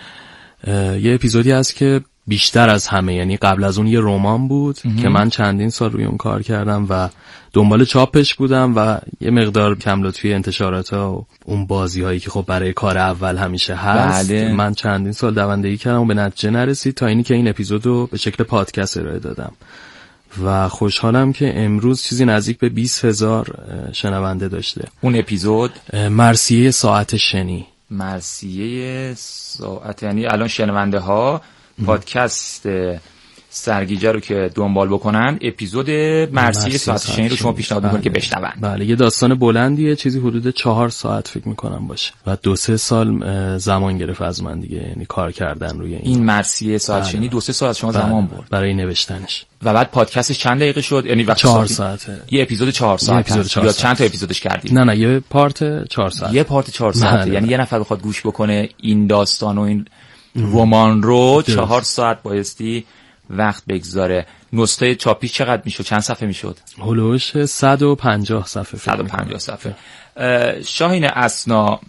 یه 0.66 1.14
اپیزودی 1.14 1.50
هست 1.50 1.76
که 1.76 2.00
بیشتر 2.28 2.68
از 2.68 2.87
همه. 2.87 3.14
یعنی 3.14 3.37
قبل 3.37 3.64
از 3.64 3.78
اون 3.78 3.87
یه 3.87 4.00
رمان 4.00 4.49
بود 4.49 4.78
که 5.02 5.08
من 5.08 5.28
چندین 5.30 5.70
سال 5.70 5.90
روی 5.90 6.04
اون 6.04 6.16
کار 6.16 6.42
کردم 6.42 6.87
و 6.88 7.08
دنبال 7.52 7.85
چاپش 7.85 8.35
بودم 8.35 8.76
و 8.76 8.99
یه 9.20 9.30
مقدار 9.30 9.78
کم 9.78 10.02
لطفی 10.02 10.32
انتشارات 10.32 10.94
ها 10.94 11.12
و 11.12 11.26
اون 11.44 11.66
بازی 11.66 12.02
هایی 12.02 12.20
که 12.20 12.30
خب 12.30 12.44
برای 12.47 12.73
کار 12.73 12.99
اول 12.99 13.37
همیشه 13.37 13.75
هست. 13.75 14.30
بله. 14.30 14.52
من 14.52 14.75
چندین 14.75 15.12
سال 15.12 15.35
دوندگی 15.35 15.76
کردم 15.76 16.00
و 16.00 16.04
به 16.04 16.14
نتیجه 16.14 16.50
نرسید 16.50 16.94
تا 16.94 17.06
اینی 17.06 17.23
که 17.23 17.35
این 17.35 17.49
اپیزود 17.49 17.87
رو 17.87 18.06
به 18.06 18.16
شکل 18.16 18.44
پادکست 18.44 18.97
ارائه 18.97 19.18
دادم. 19.18 19.52
و 20.44 20.68
خوشحالم 20.68 21.32
که 21.32 21.52
امروز 21.56 22.02
چیزی 22.02 22.25
نزدیک 22.25 22.58
به 22.58 22.68
20 22.68 23.04
هزار 23.04 23.58
شنونده 23.92 24.49
داشته. 24.49 24.88
اون 25.00 25.16
اپیزود؟ 25.16 25.70
مرسیه 26.11 26.70
ساعت 26.70 27.16
شنی. 27.16 27.66
مرسیه 27.90 29.14
ساعت 29.16 30.02
یعنی 30.02 30.26
الان 30.26 30.49
شنونده 30.49 30.99
ها 30.99 31.40
پادکست 31.87 32.68
سرگیجه 33.50 34.12
رو 34.12 34.20
که 34.20 34.50
دنبال 34.54 34.88
بکنن 34.88 35.38
اپیزود 35.40 35.90
مرسیه 36.32 36.78
ساعت 36.78 37.11
شنی 37.11 37.28
رو 37.28 37.37
شما 37.37 37.52
پیشنهاد 37.52 37.85
می‌کنید 37.85 38.02
که 38.02 38.11
بله. 38.11 38.18
بشنون 38.18 38.52
بله 38.61 38.85
یه 38.85 38.97
داستان 38.97 39.35
بلندیه 39.35 39.97
چیزی 39.97 40.18
حدود 40.18 40.50
چهار 40.50 40.88
ساعت 40.88 41.28
فکر 41.28 41.49
می‌کنم 41.49 41.87
باشه. 41.87 42.12
و 42.26 42.37
دو 42.42 42.56
سه 42.56 42.76
سال 42.76 43.58
زمان 43.58 43.99
گرفت 43.99 44.23
از 44.23 44.42
من 44.42 44.61
دیگه 44.61 44.88
یعنی 44.88 45.04
کار 45.04 45.32
کردن 45.32 45.78
روی 45.78 45.94
این, 45.94 46.02
این 46.04 46.25
مرسیه 46.25 46.78
ساعت 46.78 47.02
بله. 47.02 47.12
شنی 47.12 47.28
دو 47.28 47.40
سه 47.40 47.52
ساعت 47.52 47.76
شما 47.76 47.92
بله، 47.92 48.02
زمان 48.02 48.26
برد. 48.26 48.49
برای 48.50 48.75
نوشتنش. 48.75 49.44
و 49.62 49.75
بعد 49.75 49.90
پادکستش 49.90 50.38
چند 50.38 50.61
دقیقه 50.61 50.80
شد؟ 50.80 51.06
یعنی 51.06 51.23
وقتی 51.23 51.40
چهار 51.40 51.66
ساعته 51.66 52.20
یه 52.30 52.42
اپیزود 52.42 52.70
چهار 52.70 52.99
ساعت 52.99 53.20
اپیزود. 53.20 53.47
چهار 53.47 53.66
یا 53.66 53.73
ساعت. 53.73 53.82
چند 53.82 53.97
تا 53.97 54.04
اپیزودش 54.04 54.40
کردی؟ 54.40 54.75
نه 54.75 54.85
نه 54.85 54.99
یه 54.99 55.20
پارت 55.30 55.88
چهار 55.88 56.11
ساعت. 56.11 56.35
یه 56.35 56.42
پارت 56.42 56.70
چهار 56.70 56.92
ساعته. 56.92 57.16
بله، 57.16 57.35
یعنی 57.35 57.47
بله. 57.47 57.52
یه 57.52 57.61
نفر 57.61 57.78
بخواد 57.78 58.02
گوش 58.02 58.26
بکنه 58.26 58.68
این 58.76 59.06
داستان 59.06 59.58
و 59.58 59.61
این 59.61 59.85
رمان 60.38 61.02
رو 61.02 61.42
چهار 61.47 61.83
ساعت 61.83 62.23
بایستی 62.23 62.85
وقت 63.30 63.62
بگذاره. 63.68 64.26
نسخه 64.52 64.95
چاپی 64.95 65.28
چقدر 65.28 65.62
می‌شد؟ 65.64 65.85
چند 65.85 66.00
صفحه 66.00 66.26
می‌شد؟ 66.28 66.57
هلوش 66.78 67.45
150 67.45 68.47
صفحه 68.47 68.78
فکر 68.78 69.02
می‌کنم. 69.02 69.09
150 69.09 69.38
صفحه. 69.38 69.76
اه، 70.16 70.62
شاهین 70.62 71.04
اسنا 71.04 71.80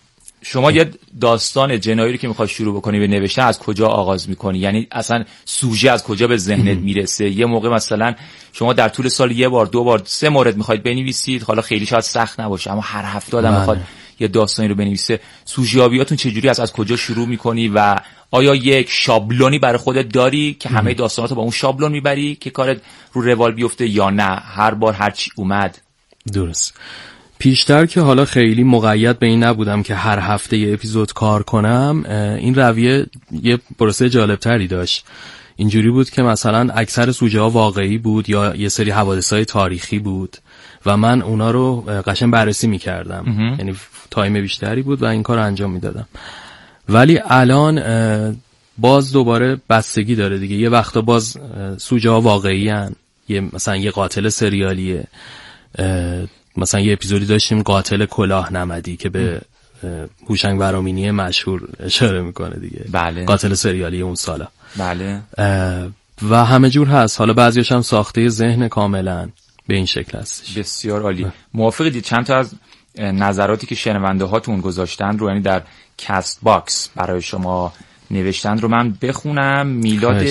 شما 0.41 0.71
یه 0.71 0.91
داستان 1.21 1.79
جنایی 1.79 2.11
رو 2.11 2.17
که 2.17 2.27
می‌خوای 2.27 2.47
شروع 2.47 2.75
بکنی 2.75 2.99
به 2.99 3.07
نوشتن 3.07 3.41
از 3.41 3.59
کجا 3.59 3.87
آغاز 3.87 4.29
می‌کنی؟ 4.29 4.59
یعنی 4.59 4.87
اصلا 4.91 5.23
سوژه 5.45 5.91
از 5.91 6.03
کجا 6.03 6.27
به 6.27 6.37
ذهنت 6.37 6.77
می‌رسه؟ 6.77 7.29
یه 7.29 7.45
موقع 7.45 7.69
مثلا 7.69 8.15
شما 8.53 8.73
در 8.73 8.89
طول 8.89 9.07
سال 9.07 9.31
یه 9.31 9.49
بار 9.49 9.65
دو 9.65 9.83
بار 9.83 10.01
سه 10.05 10.29
مورد 10.29 10.57
می‌خواید 10.57 10.83
بنویسید 10.83 11.43
حالا 11.43 11.61
خیلی 11.61 11.85
شاید 11.85 12.01
سخت 12.01 12.39
نباشه 12.39 12.71
اما 12.71 12.81
هر 12.81 13.05
هفته 13.05 13.37
آدم 13.37 13.49
بله. 13.49 13.59
می‌خواد 13.59 13.81
یه 14.19 14.27
داستانی 14.27 14.69
رو 14.69 14.75
بنویسه. 14.75 15.19
سوژیابیاتون 15.45 16.17
چجوری 16.17 16.49
از 16.49 16.59
از 16.59 16.73
کجا 16.73 16.95
شروع 16.95 17.27
می‌کنی؟ 17.27 17.67
و 17.67 17.95
آیا 18.31 18.55
یک 18.55 18.87
شابلونی 18.89 19.59
برای 19.59 19.77
خودت 19.77 20.09
داری 20.09 20.53
که 20.59 20.69
همه 20.69 20.93
داستاناتو 20.93 21.35
با 21.35 21.41
اون 21.41 21.51
شابلون 21.51 21.91
می‌بری 21.91 22.35
که 22.35 22.49
کارت 22.49 22.81
رو 23.13 23.21
روال 23.21 23.51
بیفته 23.51 23.87
یا 23.87 24.09
نه؟ 24.09 24.35
هر 24.43 24.73
بار 24.73 24.93
هر 24.93 25.09
چی 25.09 25.31
اومد. 25.35 25.77
درست. 26.33 26.73
پیشتر 27.39 27.85
که 27.85 28.01
حالا 28.01 28.25
خیلی 28.25 28.63
مقید 28.63 29.19
به 29.19 29.27
این 29.27 29.43
نبودم 29.43 29.83
که 29.83 29.95
هر 29.95 30.19
هفته 30.19 30.57
یه 30.57 30.73
اپیزود 30.73 31.13
کار 31.13 31.43
کنم 31.43 32.03
این 32.39 32.55
رویه 32.55 33.05
یه 33.31 33.59
پروسه 33.79 34.09
جالبتری 34.09 34.67
داشت. 34.67 35.05
اینجوری 35.55 35.89
بود 35.89 36.09
که 36.09 36.21
مثلا 36.21 36.69
اکثر 36.73 37.11
سوژه 37.11 37.39
ها 37.39 37.49
واقعی 37.49 37.97
بود 37.97 38.29
یا 38.29 38.55
یه 38.55 38.69
سری 38.69 38.91
حوادث 38.91 39.33
های 39.33 39.45
تاریخی 39.45 39.99
بود. 39.99 40.37
و 40.85 40.97
من 40.97 41.21
اونا 41.21 41.51
رو 41.51 41.85
اه، 41.87 42.01
قشنگ 42.01 42.33
بررسی 42.33 42.67
می‌کردم. 42.67 43.55
یعنی 43.59 43.75
تایم 44.11 44.33
بیشتری 44.33 44.81
بود 44.81 45.03
و 45.03 45.05
این 45.05 45.23
کار 45.23 45.37
رو 45.37 45.43
انجام 45.43 45.71
می‌دادم. 45.71 46.07
ولی 46.89 47.19
الان 47.25 47.81
باز 48.77 49.11
دوباره 49.11 49.61
بستگی 49.69 50.15
داره 50.15 50.37
دیگه. 50.37 50.55
یه 50.55 50.69
وقتا 50.69 51.01
باز 51.01 51.37
سوژه 51.77 52.09
ها 52.09 52.21
واقعی 52.21 52.69
هن. 52.69 52.95
یه 53.27 53.43
مثلا 53.53 53.75
یه 53.75 53.91
قاتل 53.91 54.29
سریالیه. 54.29 55.07
مثلا 56.57 56.81
یه 56.81 56.93
اپیزودی 56.93 57.25
داشتیم 57.25 57.61
قاتل 57.61 58.05
کلاه 58.05 58.53
نمدی 58.53 58.97
که 58.97 59.09
به 59.09 59.41
هوشنگ 60.29 60.59
ورامینی 60.59 61.11
مشهور 61.11 61.69
اشاره 61.79 62.21
می‌کنه 62.21 62.55
دیگه. 62.59 62.85
بله. 62.91 63.25
قاتل 63.25 63.53
سریالی 63.53 64.01
اون 64.01 64.15
سالا. 64.15 64.47
بله. 64.77 65.21
و 66.29 66.45
همه 66.45 66.69
جور 66.69 66.87
هست. 66.87 67.19
حالا 67.19 67.33
بعضیش 67.33 67.71
هم 67.71 67.81
ساخته 67.81 68.29
ذهن 68.29 68.67
کاملا. 68.67 69.29
به 69.69 69.75
این 69.75 69.85
شکل 69.85 70.17
هستش. 70.17 70.57
بسیار 70.57 71.01
عالی. 71.01 71.27
موافقید 71.53 71.99
چند 71.99 72.25
تا 72.25 72.37
از 72.37 72.53
نظراتی 72.97 73.67
که 73.67 73.75
شنونده 73.75 74.25
هاتون 74.25 74.61
گذاشتن 74.61 75.17
رو 75.17 75.27
یعنی 75.27 75.41
در 75.41 75.63
Castbox 75.97 76.89
برای 76.95 77.21
شما 77.21 77.73
نوشتن 78.11 78.57
رو 78.57 78.67
من 78.67 78.93
بخونم. 79.01 79.67
میلاد 79.67 80.25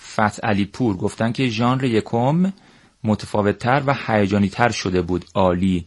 فتحعلی 0.00 0.64
پور 0.64 0.96
گفتن 0.96 1.32
که 1.32 1.48
ژانر 1.48 1.84
یکم 1.84 2.52
متفاوتتر 3.04 3.82
و 3.86 3.96
هیجانی 4.06 4.48
تر 4.48 4.70
شده 4.70 5.02
بود. 5.02 5.24
عالی. 5.34 5.84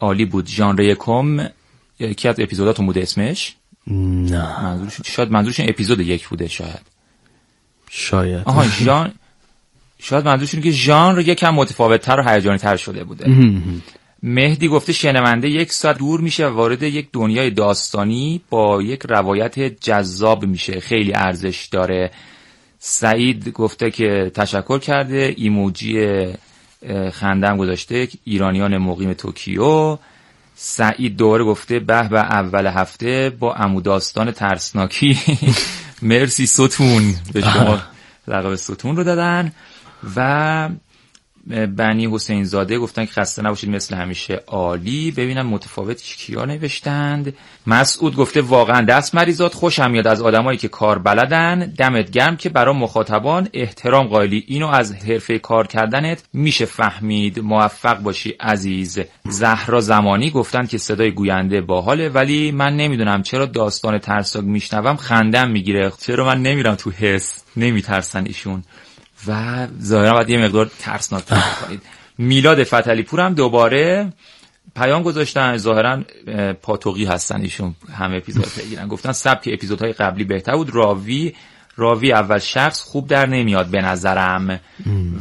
عالی 0.00 0.24
بود. 0.24 0.46
ژانر 0.46 0.80
یکم 0.80 1.48
یکی 1.98 2.28
از 2.28 2.40
اپیزوداتون 2.40 2.86
بوده 2.86 3.00
اسمش؟ 3.00 3.56
نه. 3.86 4.62
منظورش 4.62 5.00
شاید 5.04 5.30
منظورشون 5.30 5.66
اپیزود 5.68 6.00
یک 6.00 6.28
بوده 6.28 6.48
شاید. 6.48 6.82
شاید. 7.90 8.42
آها 8.44 8.64
ژان 8.68 9.12
شاید 10.04 10.24
منظورشون 10.24 10.60
اینه 10.60 10.70
که 10.70 10.76
ژانر 10.76 11.18
یکم 11.18 11.50
متفاوتتر 11.50 12.20
و 12.20 12.28
هیجانی 12.28 12.58
تر 12.58 12.76
شده 12.76 13.04
بوده. 13.04 13.26
مهدی 14.22 14.68
گفته 14.68 14.92
شنونده 14.92 15.48
یک 15.48 15.72
ساعت 15.72 15.98
دور 15.98 16.20
میشه 16.20 16.46
و 16.46 16.54
وارد 16.54 16.82
یک 16.82 17.08
دنیای 17.12 17.50
داستانی 17.50 18.40
با 18.50 18.82
یک 18.82 19.02
روایت 19.08 19.58
جذاب 19.60 20.44
میشه. 20.44 20.80
خیلی 20.80 21.12
ارزش 21.14 21.68
داره. 21.72 22.10
سعید 22.78 23.48
گفته 23.48 23.90
که 23.90 24.30
تشکر 24.34 24.78
کرده. 24.78 25.34
ایموجی 25.36 26.26
خندم 27.12 27.56
گذاشته. 27.56 28.08
ایرانیان 28.24 28.78
مقیم 28.78 29.12
توکیو. 29.12 29.98
سعید 30.54 31.16
دوباره 31.16 31.44
گفته 31.44 31.78
به 31.78 32.08
به 32.08 32.20
اول 32.20 32.66
هفته 32.66 33.32
با 33.38 33.54
عمو 33.54 33.80
داستان 33.80 34.30
ترسناکی. 34.30 35.18
مرسی 36.02 36.46
ستون. 36.46 37.14
به 37.32 37.40
شما 37.40 37.78
لقب 38.28 38.54
ستون 38.54 38.96
رو 38.96 39.04
دادن. 39.04 39.52
و 40.16 40.68
بنی 41.76 42.08
حسین 42.12 42.44
زاده 42.44 42.78
گفتن 42.78 43.04
که 43.04 43.12
خسته 43.12 43.42
نباشید 43.42 43.70
مثل 43.70 43.94
همیشه 43.94 44.40
عالی. 44.46 45.10
ببینم 45.10 45.46
متفاوتش 45.46 46.16
کیا 46.16 46.44
نوشتند. 46.44 47.34
مسعود 47.66 48.16
گفته 48.16 48.40
واقعا 48.40 48.80
دست 48.80 49.14
مریضات 49.14 49.54
خوشم 49.54 49.90
میاد 49.90 50.06
از 50.06 50.22
آدمایی 50.22 50.58
که 50.58 50.68
کار 50.68 50.98
بلدن. 50.98 51.74
دمت 51.78 52.10
گرم 52.10 52.36
که 52.36 52.48
برای 52.48 52.74
مخاطبان 52.74 53.48
احترام 53.52 54.06
قائلی. 54.06 54.44
اینو 54.46 54.68
از 54.68 54.92
حرفه 54.92 55.38
کار 55.38 55.66
کردنت 55.66 56.22
میشه 56.32 56.64
فهمید. 56.64 57.40
موفق 57.40 57.98
باشی 57.98 58.30
عزیز. 58.40 58.98
زهرا 59.28 59.80
زمانی 59.80 60.30
گفتن 60.30 60.66
که 60.66 60.78
صدای 60.78 61.10
گوینده 61.10 61.60
باحاله 61.60 62.08
ولی 62.08 62.52
من 62.52 62.76
نمی‌دونم 62.76 63.22
چرا 63.22 63.46
داستان 63.46 63.98
ترسناک 63.98 64.44
میشنوم. 64.44 64.96
خندم 64.96 65.50
می‌گیره. 65.50 65.92
چرا 66.00 66.26
من 66.26 66.42
نمیرم 66.42 66.74
تو 66.74 66.90
حس؟ 66.90 67.44
نمیترسن 67.56 68.24
ایشون. 68.26 68.64
و 69.28 69.66
ظاهرا 69.82 70.12
باید 70.12 70.30
یه 70.30 70.38
مقدار 70.38 70.70
ترسناک 70.78 71.24
کنید. 71.66 71.82
میلاد 72.18 72.64
فتلی 72.64 73.02
پور 73.02 73.20
هم 73.20 73.34
دوباره 73.34 74.12
پیام 74.76 75.02
گذاشتن. 75.02 75.56
ظاهرا 75.56 76.02
اه، 76.26 76.52
پاتوقی 76.52 77.04
هستن. 77.04 77.40
ایشون 77.40 77.74
همه 77.98 78.16
اپیزود 78.16 78.46
بگیرن. 78.58 78.88
گفتن 78.88 79.12
سبک 79.12 79.48
اپیزودهای 79.52 79.92
قبلی 79.92 80.24
بهتر 80.24 80.56
بود. 80.56 80.74
راوی 80.74 81.34
راوی 81.76 82.12
اول 82.12 82.38
شخص 82.38 82.80
خوب 82.80 83.08
در 83.08 83.26
نمیاد 83.26 83.66
به 83.66 83.80
نظرم. 83.82 84.60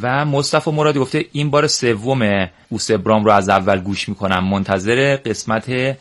و 0.02 0.26
مصطفی 0.26 0.72
مرادی 0.72 1.00
گفته 1.00 1.26
این 1.32 1.50
بار 1.50 1.68
سوم 1.68 2.50
اوسبرام 2.70 3.26
رو 3.26 3.32
از 3.32 3.50
اول 3.50 3.80
گوش 3.80 4.10
می‌کنم. 4.10 4.50
منتظر 4.50 5.16
قسمت 5.16 5.98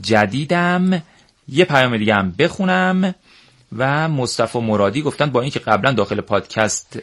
جدیدم. 0.00 1.02
یه 1.48 1.64
پیام 1.64 1.96
دیگه 1.96 2.14
هم 2.14 2.34
بخونم. 2.38 3.14
و 3.76 4.08
مصطفی 4.08 4.60
مرادی 4.60 5.02
گفتن 5.02 5.26
با 5.26 5.40
اینکه 5.40 5.58
قبلا 5.58 5.92
داخل 5.92 6.20
پادکست 6.20 6.98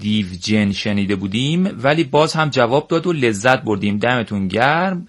دیو 0.00 0.26
جن 0.40 0.72
شنیده 0.72 1.16
بودیم 1.16 1.78
ولی 1.82 2.04
باز 2.04 2.32
هم 2.32 2.48
جواب 2.48 2.88
داد 2.88 3.06
و 3.06 3.12
لذت 3.12 3.62
بردیم. 3.62 3.98
دمتون 3.98 4.48
گرم 4.48 5.08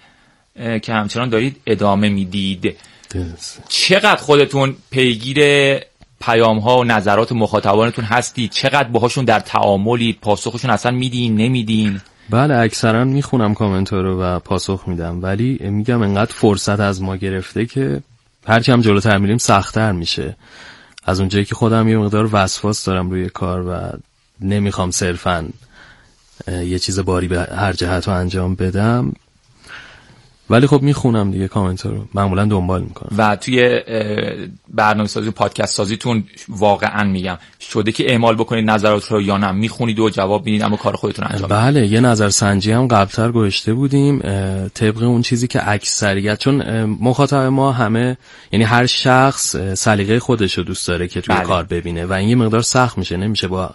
که 0.81 0.93
همچنان 0.93 1.29
دارید 1.29 1.61
ادامه 1.65 2.09
می‌دید. 2.09 2.75
چقدر 3.69 4.15
خودتون 4.15 4.75
پیگیر 4.91 5.39
پیام 6.21 6.59
ها 6.59 6.79
و 6.79 6.83
نظرات 6.83 7.31
مخاطبانتون 7.31 8.05
هستید؟ 8.05 8.51
چقدر 8.51 8.89
باهاشون 8.89 9.25
در 9.25 9.39
تعاملید؟ 9.39 10.17
پاسخشون 10.21 10.71
اصلا 10.71 10.91
میدین 10.91 11.35
نمیدین؟ 11.35 12.01
بله 12.29 12.55
اکثرا 12.55 13.03
می‌خونم 13.03 13.53
کامنت 13.53 13.93
رو 13.93 14.21
و 14.21 14.39
پاسخ 14.39 14.83
میدم 14.87 15.23
ولی 15.23 15.57
میگم 15.61 16.01
انقدر 16.01 16.33
فرصت 16.33 16.79
از 16.79 17.01
ما 17.01 17.15
گرفته 17.15 17.65
که 17.65 18.01
هرچی 18.47 18.71
هم 18.71 18.81
جلوتر 18.81 19.17
میریم 19.17 19.37
سختتر 19.37 19.91
میشه. 19.91 20.35
از 21.05 21.19
اونجایی 21.19 21.45
که 21.45 21.55
خودم 21.55 21.87
یه 21.87 21.97
مقدار 21.97 22.29
وسواس 22.31 22.85
دارم 22.85 23.09
روی 23.09 23.29
کار 23.29 23.67
و 23.67 23.97
نمی‌خوام 24.41 24.91
صرفا 24.91 25.49
یه 26.47 26.79
چیز 26.79 26.99
باری 26.99 27.27
به 27.27 27.39
هر 27.39 27.73
جهت 27.73 28.07
رو 28.07 28.13
انجام 28.13 28.55
بدم. 28.55 29.13
ولی 30.49 30.67
خب 30.67 30.81
می‌خونم 30.81 31.31
دیگه 31.31 31.47
کامنت 31.47 31.85
رو. 31.85 32.07
معمولا 32.13 32.45
دنبال 32.45 32.81
می‌کنم. 32.81 33.17
و 33.17 33.35
توی 33.35 33.81
برنامه 34.69 35.07
سازی 35.07 35.31
پادکست 35.31 35.75
سازیتون 35.75 36.23
واقعا 36.49 37.03
میگم. 37.03 37.37
شده 37.59 37.91
که 37.91 38.11
اعمال 38.11 38.35
بکنید 38.35 38.69
نظرات 38.69 39.11
رو 39.11 39.21
یا 39.21 39.37
نه. 39.37 39.51
می‌خونید 39.51 39.99
و 39.99 40.09
جواب 40.09 40.45
می‌دید 40.45 40.63
اما 40.63 40.77
کار 40.77 40.95
خودتون 40.95 41.27
انجام 41.29 41.49
بله 41.49 41.87
یه 41.87 41.99
نظر 41.99 42.29
سنجی 42.29 42.71
هم 42.71 42.87
قبلتر 42.87 43.31
گذاشته 43.31 43.73
بودیم 43.73 44.19
طبق 44.67 45.03
اون 45.03 45.21
چیزی 45.21 45.47
که 45.47 45.69
اکثریت 45.69 46.39
چون 46.39 46.83
مخاطب 46.83 47.37
ما 47.37 47.71
همه 47.71 48.17
یعنی 48.51 48.65
هر 48.65 48.85
شخص 48.85 49.55
سلیقه 49.55 50.19
خودش 50.19 50.57
رو 50.57 50.63
دوست 50.63 50.87
داره 50.87 51.07
که 51.07 51.21
توی 51.21 51.35
بله. 51.35 51.45
کار 51.45 51.63
ببینه 51.63 52.05
و 52.05 52.13
این 52.13 52.29
یه 52.29 52.35
مقدار 52.35 52.61
سخت 52.61 52.97
میشه. 52.97 53.17
نمیشه 53.17 53.47
با 53.47 53.71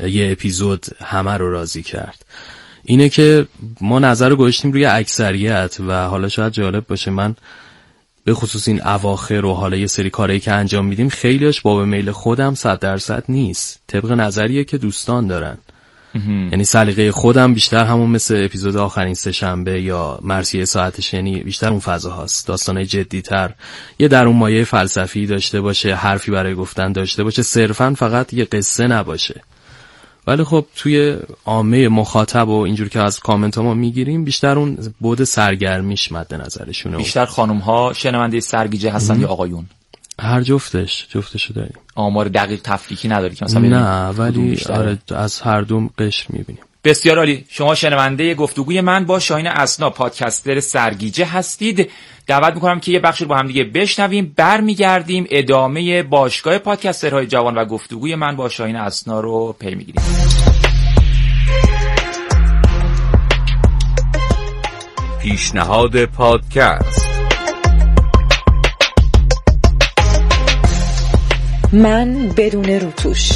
یه 0.00 0.32
اپیزود 0.32 0.86
همه 1.04 1.32
رو 1.32 1.50
راضی 1.50 1.82
کرد. 1.82 2.24
اینه 2.86 3.08
که 3.08 3.46
ما 3.80 3.98
نظر 3.98 4.28
رو 4.28 4.36
گذاشتیم 4.36 4.72
روی 4.72 4.84
اکثریت 4.84 5.76
و 5.86 6.08
حالا 6.08 6.28
شاید 6.28 6.52
جالب 6.52 6.86
باشه 6.86 7.10
من 7.10 7.34
به 8.24 8.34
خصوص 8.34 8.68
این 8.68 8.86
اواخر 8.86 9.44
و 9.44 9.54
حالا 9.54 9.76
یه 9.76 9.86
سری 9.86 10.10
کارهایی 10.10 10.40
که 10.40 10.52
انجام 10.52 10.84
میدیم 10.84 11.08
خیلیش 11.08 11.60
باب 11.60 11.80
میل 11.80 12.10
خودم 12.10 12.54
صد 12.54 12.78
درصد 12.78 13.24
نیست. 13.28 13.80
طبق 13.86 14.12
نظریه 14.12 14.64
که 14.64 14.78
دوستان 14.78 15.26
دارن. 15.26 15.58
یعنی 16.50 16.64
سلیقه 16.64 17.12
خودم 17.12 17.54
بیشتر 17.54 17.84
همون 17.84 18.10
مثل 18.10 18.44
اپیزود 18.44 18.76
آخرین 18.76 19.14
سهشنبه 19.14 19.82
یا 19.82 20.18
مرسیه 20.22 20.64
ساعت 20.64 21.00
شنی 21.00 21.42
بیشتر 21.42 21.70
اون 21.70 21.80
فضا 21.80 22.10
هاست. 22.10 22.46
داستانه 22.46 22.84
جدیتر. 22.84 23.54
یه 23.98 24.08
در 24.08 24.26
اون 24.26 24.36
مایه 24.36 24.64
فلسفی 24.64 25.26
داشته 25.26 25.60
باشه 25.60 25.94
حرفی 25.94 26.30
برای 26.30 26.54
گفتن 26.54 26.92
داشته 26.92 27.24
باشه. 27.24 27.42
صرفا 27.42 27.94
فقط 27.98 28.32
یه 28.32 28.44
قصه 28.44 28.86
نباشه. 28.86 29.42
ولی 30.26 30.44
خب 30.44 30.66
توی 30.76 31.16
عامه 31.44 31.88
مخاطب 31.88 32.48
و 32.48 32.60
اینجور 32.60 32.88
که 32.88 33.00
از 33.00 33.20
کامنت 33.20 33.56
ها 33.56 33.62
ما 33.62 33.74
می‌گیریم 33.74 34.24
بیشتر 34.24 34.58
اون 34.58 34.78
بود 35.00 35.24
سرگرمیش 35.24 36.12
مد 36.12 36.34
نظرشونه 36.34 36.96
بیشتر 36.96 37.26
خانم 37.26 37.58
ها 37.58 37.92
شنونده 37.92 38.40
سرگیجه 38.40 38.90
هستن 38.90 39.20
یا 39.20 39.28
آقایون؟ 39.28 39.66
هر 40.20 40.40
جفتش 40.40 41.06
جفتشو 41.10 41.54
داریم. 41.54 41.76
آمار 41.94 42.28
دقیق 42.28 42.60
تفکیکی 42.64 43.08
نداری 43.08 43.34
که 43.34 43.44
مثلا 43.44 43.60
نه 43.60 44.08
ولی. 44.08 44.58
آره 44.70 44.98
از 45.14 45.40
هر 45.40 45.60
دوم 45.60 45.90
قشر 45.98 46.26
می‌بینیم. 46.28 46.62
بسیار 46.86 47.18
عالی. 47.18 47.44
شما 47.48 47.74
شنونده 47.74 48.34
گفتگوی 48.34 48.80
من 48.80 49.04
با 49.04 49.18
شاهین 49.18 49.46
اسنا 49.46 49.90
پادکستر 49.90 50.60
سرگیجه 50.60 51.24
هستید. 51.24 51.90
دعوت 52.26 52.54
می‌کنم 52.54 52.80
که 52.80 52.92
یه 52.92 52.98
بخشی 53.00 53.24
رو 53.24 53.30
با 53.30 53.36
هم 53.36 53.46
دیگه 53.46 53.64
بشنویم. 53.64 54.32
برمیگردیم 54.36 55.26
ادامه 55.30 56.02
باشگاه 56.02 56.58
پادکسترهای 56.58 57.26
جوان 57.26 57.58
و 57.58 57.64
گفتگوی 57.64 58.14
من 58.14 58.36
با 58.36 58.48
شاهین 58.48 58.76
اسنا 58.76 59.20
رو 59.20 59.56
پی 59.60 59.74
می‌گیریم. 59.74 60.02
پیشنهاد 65.22 66.04
پادکست. 66.04 67.06
من 71.72 72.32
بدون 72.36 72.64
روتوش. 72.64 73.32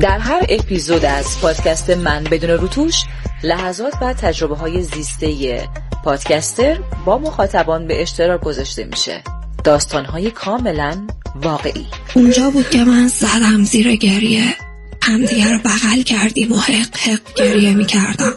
در 0.00 0.18
هر 0.18 0.46
اپیزود 0.48 1.04
از 1.04 1.40
پادکست 1.40 1.90
من 1.90 2.24
بدون 2.24 2.50
روتوش 2.50 3.04
لحظات 3.42 3.94
و 4.02 4.14
تجربه 4.14 4.56
های 4.56 4.82
زیسته 4.82 5.68
پادکستر 6.04 6.78
با 7.04 7.18
مخاطبان 7.18 7.86
به 7.86 8.02
اشتراک 8.02 8.40
گذاشته 8.40 8.84
میشه. 8.84 9.22
داستان 9.64 10.04
های 10.04 10.30
کاملا 10.30 11.06
واقعی. 11.34 11.86
اونجا 12.14 12.50
بود 12.50 12.70
که 12.70 12.84
من 12.84 13.08
زدم 13.08 13.64
زیر 13.64 13.96
گریه. 13.96 14.54
همدیگه 15.02 15.52
رو 15.52 15.58
بغل 15.58 16.02
کردیم 16.02 16.52
و 16.52 16.56
حق 16.56 16.96
حق 16.96 17.34
گریه 17.36 17.74
می‌کردم. 17.74 18.32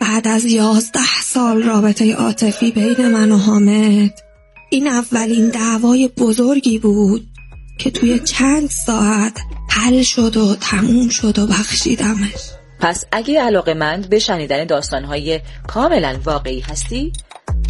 بعد 0.00 0.28
از 0.28 0.44
یازده 0.44 1.20
سال 1.22 1.62
رابطه 1.62 2.14
عاطفی 2.14 2.70
بین 2.70 3.08
من 3.08 3.32
و 3.32 3.38
حامد 3.38 4.20
این 4.70 4.86
اولین 4.86 5.48
دعوای 5.48 6.08
بزرگی 6.08 6.78
بود. 6.78 7.29
که 7.80 7.90
توی 7.90 8.18
چند 8.18 8.70
ساعت 8.70 9.40
حل 9.68 10.02
شد 10.02 10.36
و 10.36 10.56
تموم 10.60 11.08
شد 11.08 11.38
و 11.38 11.46
بخشیدمش. 11.46 12.50
پس 12.80 13.04
اگه 13.12 13.40
علاقه 13.40 13.74
مند 13.74 14.08
به 14.08 14.18
شنیدن 14.18 14.64
داستانهای 14.64 15.40
کاملا 15.66 16.20
واقعی 16.24 16.60
هستی 16.60 17.12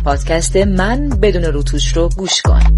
پادکست 0.04 0.56
من 0.56 1.08
بدون 1.08 1.44
روتوش 1.44 1.96
رو 1.96 2.08
گوش 2.08 2.42
کن. 2.42 2.76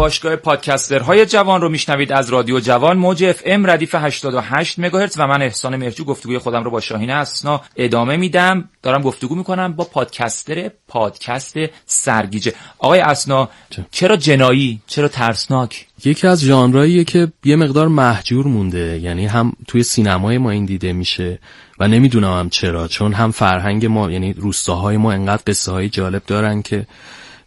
باشگاه 0.00 0.36
پادکسترهای 0.36 1.26
جوان 1.26 1.60
رو 1.60 1.68
میشنوید 1.68 2.12
از 2.12 2.30
رادیو 2.30 2.60
جوان. 2.60 2.96
موج 2.96 3.24
اف 3.24 3.42
ام 3.44 3.70
ردیف 3.70 3.94
88 3.94 4.78
مگاهرتز 4.78 5.18
و 5.18 5.26
من 5.26 5.42
احسان 5.42 5.76
مهرجو 5.76 6.04
گفتگوی 6.04 6.38
خودم 6.38 6.64
رو 6.64 6.70
با 6.70 6.80
شاهین 6.80 7.10
اسنا 7.10 7.60
ادامه 7.76 8.16
میدم. 8.16 8.68
دارم 8.82 9.02
گفتگو 9.02 9.34
می‌کنم 9.34 9.72
با 9.72 9.84
پادکستر 9.84 10.70
پادکست 10.88 11.54
سرگیجه. 11.86 12.52
آقای 12.78 13.00
اسنا 13.00 13.48
چرا 13.90 14.16
جنایی؟ 14.16 14.80
چرا 14.86 15.08
ترسناک؟ 15.08 15.86
یکی 16.04 16.26
از 16.26 16.40
ژانرهاییه 16.40 17.04
که 17.04 17.32
یه 17.44 17.56
مقدار 17.56 17.88
محجور 17.88 18.46
مونده. 18.46 19.00
یعنی 19.02 19.26
هم 19.26 19.52
توی 19.68 19.82
سینمای 19.82 20.38
ما 20.38 20.50
این 20.50 20.64
دیده 20.64 20.92
میشه 20.92 21.38
و 21.78 21.88
نمی‌دونم 21.88 22.38
هم 22.38 22.50
چرا 22.50 22.88
چون 22.88 23.12
هم 23.12 23.30
فرهنگ 23.30 23.86
ما 23.86 24.10
یعنی 24.10 24.32
روستاهای 24.32 24.96
ما 24.96 25.12
انقدر 25.12 25.42
قصه 25.46 25.72
های 25.72 25.88
جالب 25.88 26.22
دارن 26.26 26.62
که 26.62 26.86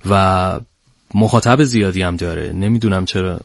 و 0.10 0.60
مخاطب 1.14 1.64
زیادی 1.64 2.02
هم 2.02 2.16
داره. 2.16 2.52
نمی‌دونم 2.54 3.06
چرا 3.06 3.40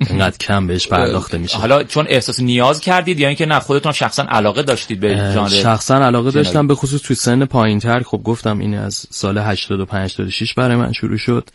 انقدر 0.00 0.36
کم 0.36 0.66
بهش 0.66 0.88
پرداخته 0.88 1.38
میشه. 1.38 1.58
حالا 1.58 1.82
چون 1.82 2.06
احساس 2.08 2.40
نیاز 2.40 2.80
کردید 2.80 3.20
یا 3.20 3.28
اینکه 3.28 3.46
نه 3.46 3.60
خودتون 3.60 3.92
شخصا 3.92 4.22
علاقه 4.22 4.62
داشتید 4.62 5.00
به 5.00 5.32
ژانر 5.34 5.48
شخصا 5.48 5.94
علاقه. 5.94 6.30
داشتم 6.30 6.66
به 6.66 6.74
خصوص 6.74 7.02
توی 7.02 7.16
سن 7.16 7.44
پایین 7.44 7.78
تر 7.78 8.02
خب 8.02 8.20
گفتم 8.24 8.58
این 8.58 8.74
از 8.74 9.06
سال 9.10 9.38
85 9.38 10.04
86 10.04 10.54
برای 10.54 10.76
من 10.76 10.92
شروع 10.92 11.16
شد 11.16 11.48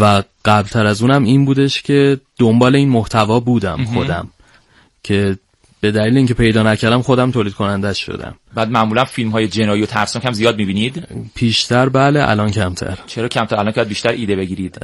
و 0.00 0.22
قبلتر 0.44 0.86
از 0.86 1.02
اونم 1.02 1.24
این 1.24 1.44
بودش 1.44 1.82
که 1.82 2.20
دنبال 2.38 2.76
این 2.76 2.88
محتوا 2.88 3.40
بودم 3.40 3.84
خودم. 3.84 4.28
که 5.02 5.38
به 5.80 5.90
دلیل 5.90 6.16
اینکه 6.16 6.34
پیدا 6.34 6.62
نکردم 6.62 7.02
خودم 7.02 7.30
تولید 7.30 7.54
کنندش 7.54 8.06
شدم. 8.06 8.34
بعد 8.54 8.70
معمولا 8.70 9.04
فیلم 9.04 9.30
های 9.30 9.48
جنایی 9.48 9.82
و 9.82 9.86
ترسناک 9.86 10.24
هم 10.24 10.32
زیاد 10.32 10.56
می‌بینید؟ 10.56 11.08
پیشتر 11.34 11.88
بله 11.88 12.30
الان 12.30 12.50
کمتر. 12.50 12.98
چرا 13.06 13.28
کمتر؟ 13.28 13.56
الان 13.56 13.72
که 13.72 13.84
بیشتر 13.84 14.12
ایده 14.12 14.36
بگیرید. 14.36 14.78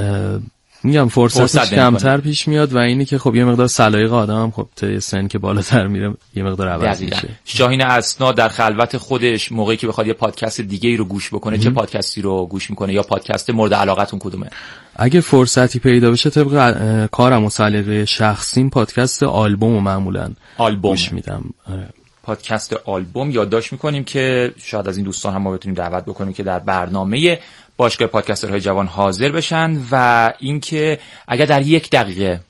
میگم 0.85 1.09
فرصتش. 1.09 1.71
کمتر 1.71 2.18
پیش 2.21 2.49
میاد 2.49 2.73
و 2.73 2.79
اینی 2.79 3.05
که 3.05 3.18
خب 3.18 3.35
یه 3.35 3.45
مقدار 3.45 3.66
سلایق 3.66 4.12
آدم 4.12 4.51
خب 4.51 4.68
تا 4.77 5.01
سن 5.01 5.29
که 5.29 5.38
بالاتر 5.38 5.87
میره 5.87 6.14
یه 6.35 6.42
مقدار 6.42 6.68
عوض 6.68 6.97
دقیقاً. 6.97 7.16
میشه 7.16 7.29
شاهین 7.45 7.83
اسنا 7.83 8.33
در 8.33 8.49
خلوت 8.49 8.97
خودش 8.97 9.53
موقعی 9.53 9.77
که 9.77 9.87
بخواد 9.87 10.07
یه 10.07 10.12
پادکست 10.12 10.61
دیگه 10.61 10.90
ای 10.90 10.97
رو 10.97 11.05
گوش 11.05 11.35
بکنه 11.35 11.59
چه 11.59 11.71
پادکستی 11.71 12.23
رو 12.23 12.47
گوش 12.47 12.71
می‌کنه 12.71 12.92
یا 12.92 13.03
پادکست 13.03 13.51
مورد 13.51 13.75
علاقتون 13.75 14.18
کدومه 14.18 14.51
اگه 14.97 15.21
فرصتی 15.21 15.79
پیدا 15.79 16.11
بشه 16.11 16.31
طبق 16.31 17.07
کارم 17.07 17.45
و 17.45 17.51
سلیقه 17.51 18.05
شخصیم 18.05 18.71
پادکست 18.71 19.23
آلبوم 19.23 19.77
و 19.77 19.81
معمولا 19.81 20.31
آلبوم 20.59 20.90
گوش 20.90 21.12
میدم 21.12 21.45
آره. 21.73 21.88
پادکست 22.23 22.77
آلبوم 22.85 23.31
یادداشت 23.31 23.73
می‌کنیم 23.73 24.05
که 24.05 24.55
شاید 24.57 24.88
از 24.88 24.97
این 24.97 25.07
دوستان 25.07 25.35
هم 25.35 25.42
ما 25.42 25.51
بتونیم 25.51 25.75
دعوت 25.75 26.05
بکنیم 26.05 26.33
که 26.33 26.42
در 26.42 26.59
برنامه 26.59 27.38
باشگاه 27.83 28.09
پادکسترهای 28.09 28.61
جوان 28.61 28.87
حاضر 28.87 29.33
بشن 29.33 29.81
و 29.90 30.33
اینکه 30.38 30.99
اگر 31.29 31.45
در 31.45 31.62
یک 31.62 31.90
دقیقه 31.90 32.40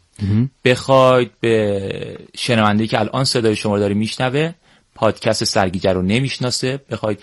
بخواید 0.65 1.31
به 1.41 2.19
شنونده 2.37 2.87
که 2.87 3.01
الان 3.01 3.25
صدای 3.25 3.57
شما 3.57 3.75
رو 3.75 3.81
داره 3.81 3.95
میشنوه 3.95 4.53
پادکست 4.95 5.45
سرگیجه 5.45 5.93
رو 5.93 6.03
نمی‌شناسه 6.03 6.81
بخواید 6.91 7.19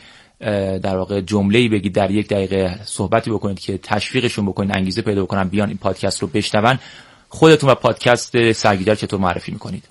در 0.84 0.98
واقع 0.98 1.22
جمله‌ای 1.22 1.70
بگید 1.70 1.94
در 1.94 2.12
یک 2.12 2.28
دقیقه 2.28 2.80
صحبتی 2.86 3.32
بکنید 3.32 3.60
که 3.60 3.78
تشویقشون 3.78 4.46
بکنید 4.46 4.72
انگیزه 4.78 5.02
پیدا 5.02 5.24
بکنن 5.24 5.44
بیان 5.44 5.68
این 5.68 5.78
پادکست 5.78 6.22
رو 6.22 6.28
بشنون 6.28 6.80
خودتون 7.30 7.70
و 7.70 7.76
پادکست 7.76 8.52
سرگیجه 8.52 8.96
چطور 8.96 9.20
معرفی 9.20 9.52
می‌کنید؟ 9.52 9.84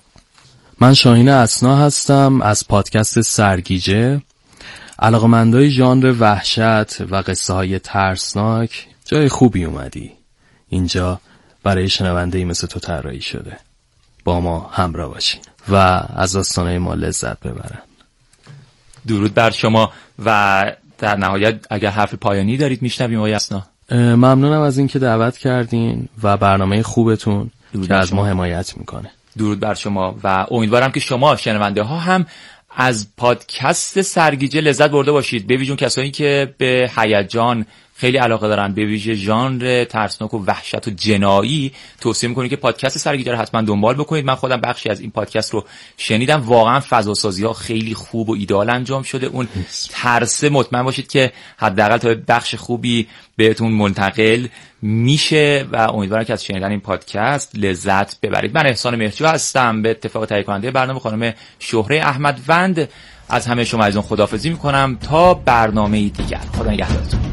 من 0.79 0.93
شاهین 0.93 1.29
اسنا 1.29 1.77
هستم 1.77 2.41
از 2.41 2.67
پادکست 2.67 3.21
سرگیجه. 3.21 4.21
علاقمندای 5.01 5.69
ژانر 5.69 6.15
وحشت 6.19 7.01
و 7.01 7.15
قصه 7.15 7.53
های 7.53 7.79
ترسناک 7.79 8.87
جای 9.05 9.29
خوبی 9.29 9.65
اومدی. 9.65 10.11
اینجا 10.69 11.19
برای 11.63 11.89
شنونده 11.89 12.37
ای 12.37 12.45
مثل 12.45 12.67
تو 12.67 12.79
طراحی 12.79 13.21
شده. 13.21 13.57
با 14.23 14.41
ما 14.41 14.69
همراه 14.73 15.09
باشین 15.09 15.41
و 15.69 15.75
از 16.15 16.33
داستانهای 16.33 16.77
ما 16.77 16.93
لذت 16.93 17.39
ببرن. 17.39 17.81
درود 19.07 19.33
بر 19.33 19.49
شما 19.49 19.91
و 20.25 20.63
در 20.97 21.15
نهایت 21.15 21.65
اگر 21.69 21.89
حرف 21.89 22.13
پایانی 22.13 22.57
دارید 22.57 22.81
میشنویم 22.81 23.17
آقای 23.19 23.33
اسنا. 23.33 23.63
ممنونم 23.91 24.61
از 24.61 24.77
اینکه 24.77 24.99
دعوت 24.99 25.37
کردین 25.37 26.09
و 26.23 26.37
برنامه 26.37 26.83
خوبتون 26.83 27.51
که 27.87 27.95
از 27.95 28.13
ما 28.13 28.25
حمایت 28.25 28.77
می‌کنه. 28.77 29.11
درود 29.37 29.59
بر 29.59 29.73
شما 29.73 30.15
و 30.23 30.45
امیدوارم 30.51 30.91
که 30.91 30.99
شما 30.99 31.35
شنونده 31.35 31.83
ها 31.83 31.99
هم 31.99 32.25
از 32.71 33.07
پادکست 33.17 34.01
سرگیجه 34.01 34.61
لذت 34.61 34.91
برده 34.91 35.11
باشید. 35.11 35.47
به 35.47 35.57
ویژون 35.57 35.75
کسایی 35.75 36.11
که 36.11 36.55
به 36.57 36.91
هیجان 36.97 37.65
خیلی 37.99 38.17
علاقه 38.17 38.47
دارن 38.47 38.73
به 38.73 38.85
ویژه 38.85 39.13
ژانر 39.13 39.83
ترسناک 39.83 40.33
و 40.33 40.45
وحشت 40.45 40.87
و 40.87 40.91
جنایی 40.91 41.71
توصیه 42.01 42.29
می‌کنید 42.29 42.49
که 42.49 42.55
پادکست 42.55 42.97
سرگیجه 42.97 43.31
رو 43.31 43.37
حتما 43.37 43.61
دنبال 43.61 43.95
بکنید. 43.95 44.25
من 44.25 44.35
خودم 44.35 44.61
بخشی 44.61 44.89
از 44.89 44.99
این 44.99 45.11
پادکست 45.11 45.53
رو 45.53 45.65
شنیدم. 45.97 46.41
واقعا 46.41 46.79
فضا 46.89 47.13
سازی 47.13 47.43
ها 47.43 47.53
خیلی 47.53 47.93
خوب 47.93 48.29
و 48.29 48.33
ایدال 48.33 48.69
انجام 48.69 49.03
شده. 49.03 49.27
اون 49.27 49.47
ترسه 49.89 50.49
مطمئن 50.49 50.83
باشید 50.83 51.11
که 51.11 51.31
حداقل 51.57 51.97
تا 51.97 52.15
بخش 52.27 52.55
خوبی 52.55 53.07
بهتون 53.35 53.71
منتقل 53.71 54.47
میشه 54.81 55.65
و 55.71 55.75
امیدوارم 55.75 56.23
که 56.23 56.33
از 56.33 56.45
شنیدن 56.45 56.71
این 56.71 56.79
پادکست 56.79 57.55
لذت 57.55 58.21
ببرید. 58.21 58.55
من 58.55 58.67
احسان 58.67 58.95
مهرجو 58.95 59.27
هستم. 59.27 59.81
به 59.81 59.89
اتفاق 59.89 60.25
تهیه 60.25 60.43
کننده 60.43 60.71
برنامه 60.71 60.99
خانم 60.99 61.33
شهره 61.59 61.97
احمد 61.97 62.39
وند. 62.47 62.89
از 63.29 63.47
همه 63.47 63.63
شما 63.63 63.83
از 63.83 63.95
اون 63.95 64.05
خدافزی 64.05 64.49
می‌کنم. 64.49 64.97
تا 65.01 65.33
برنامه 65.33 66.09
دیگر. 66.09 66.41
خدا 66.57 66.71
نگهدارتون. 66.71 67.28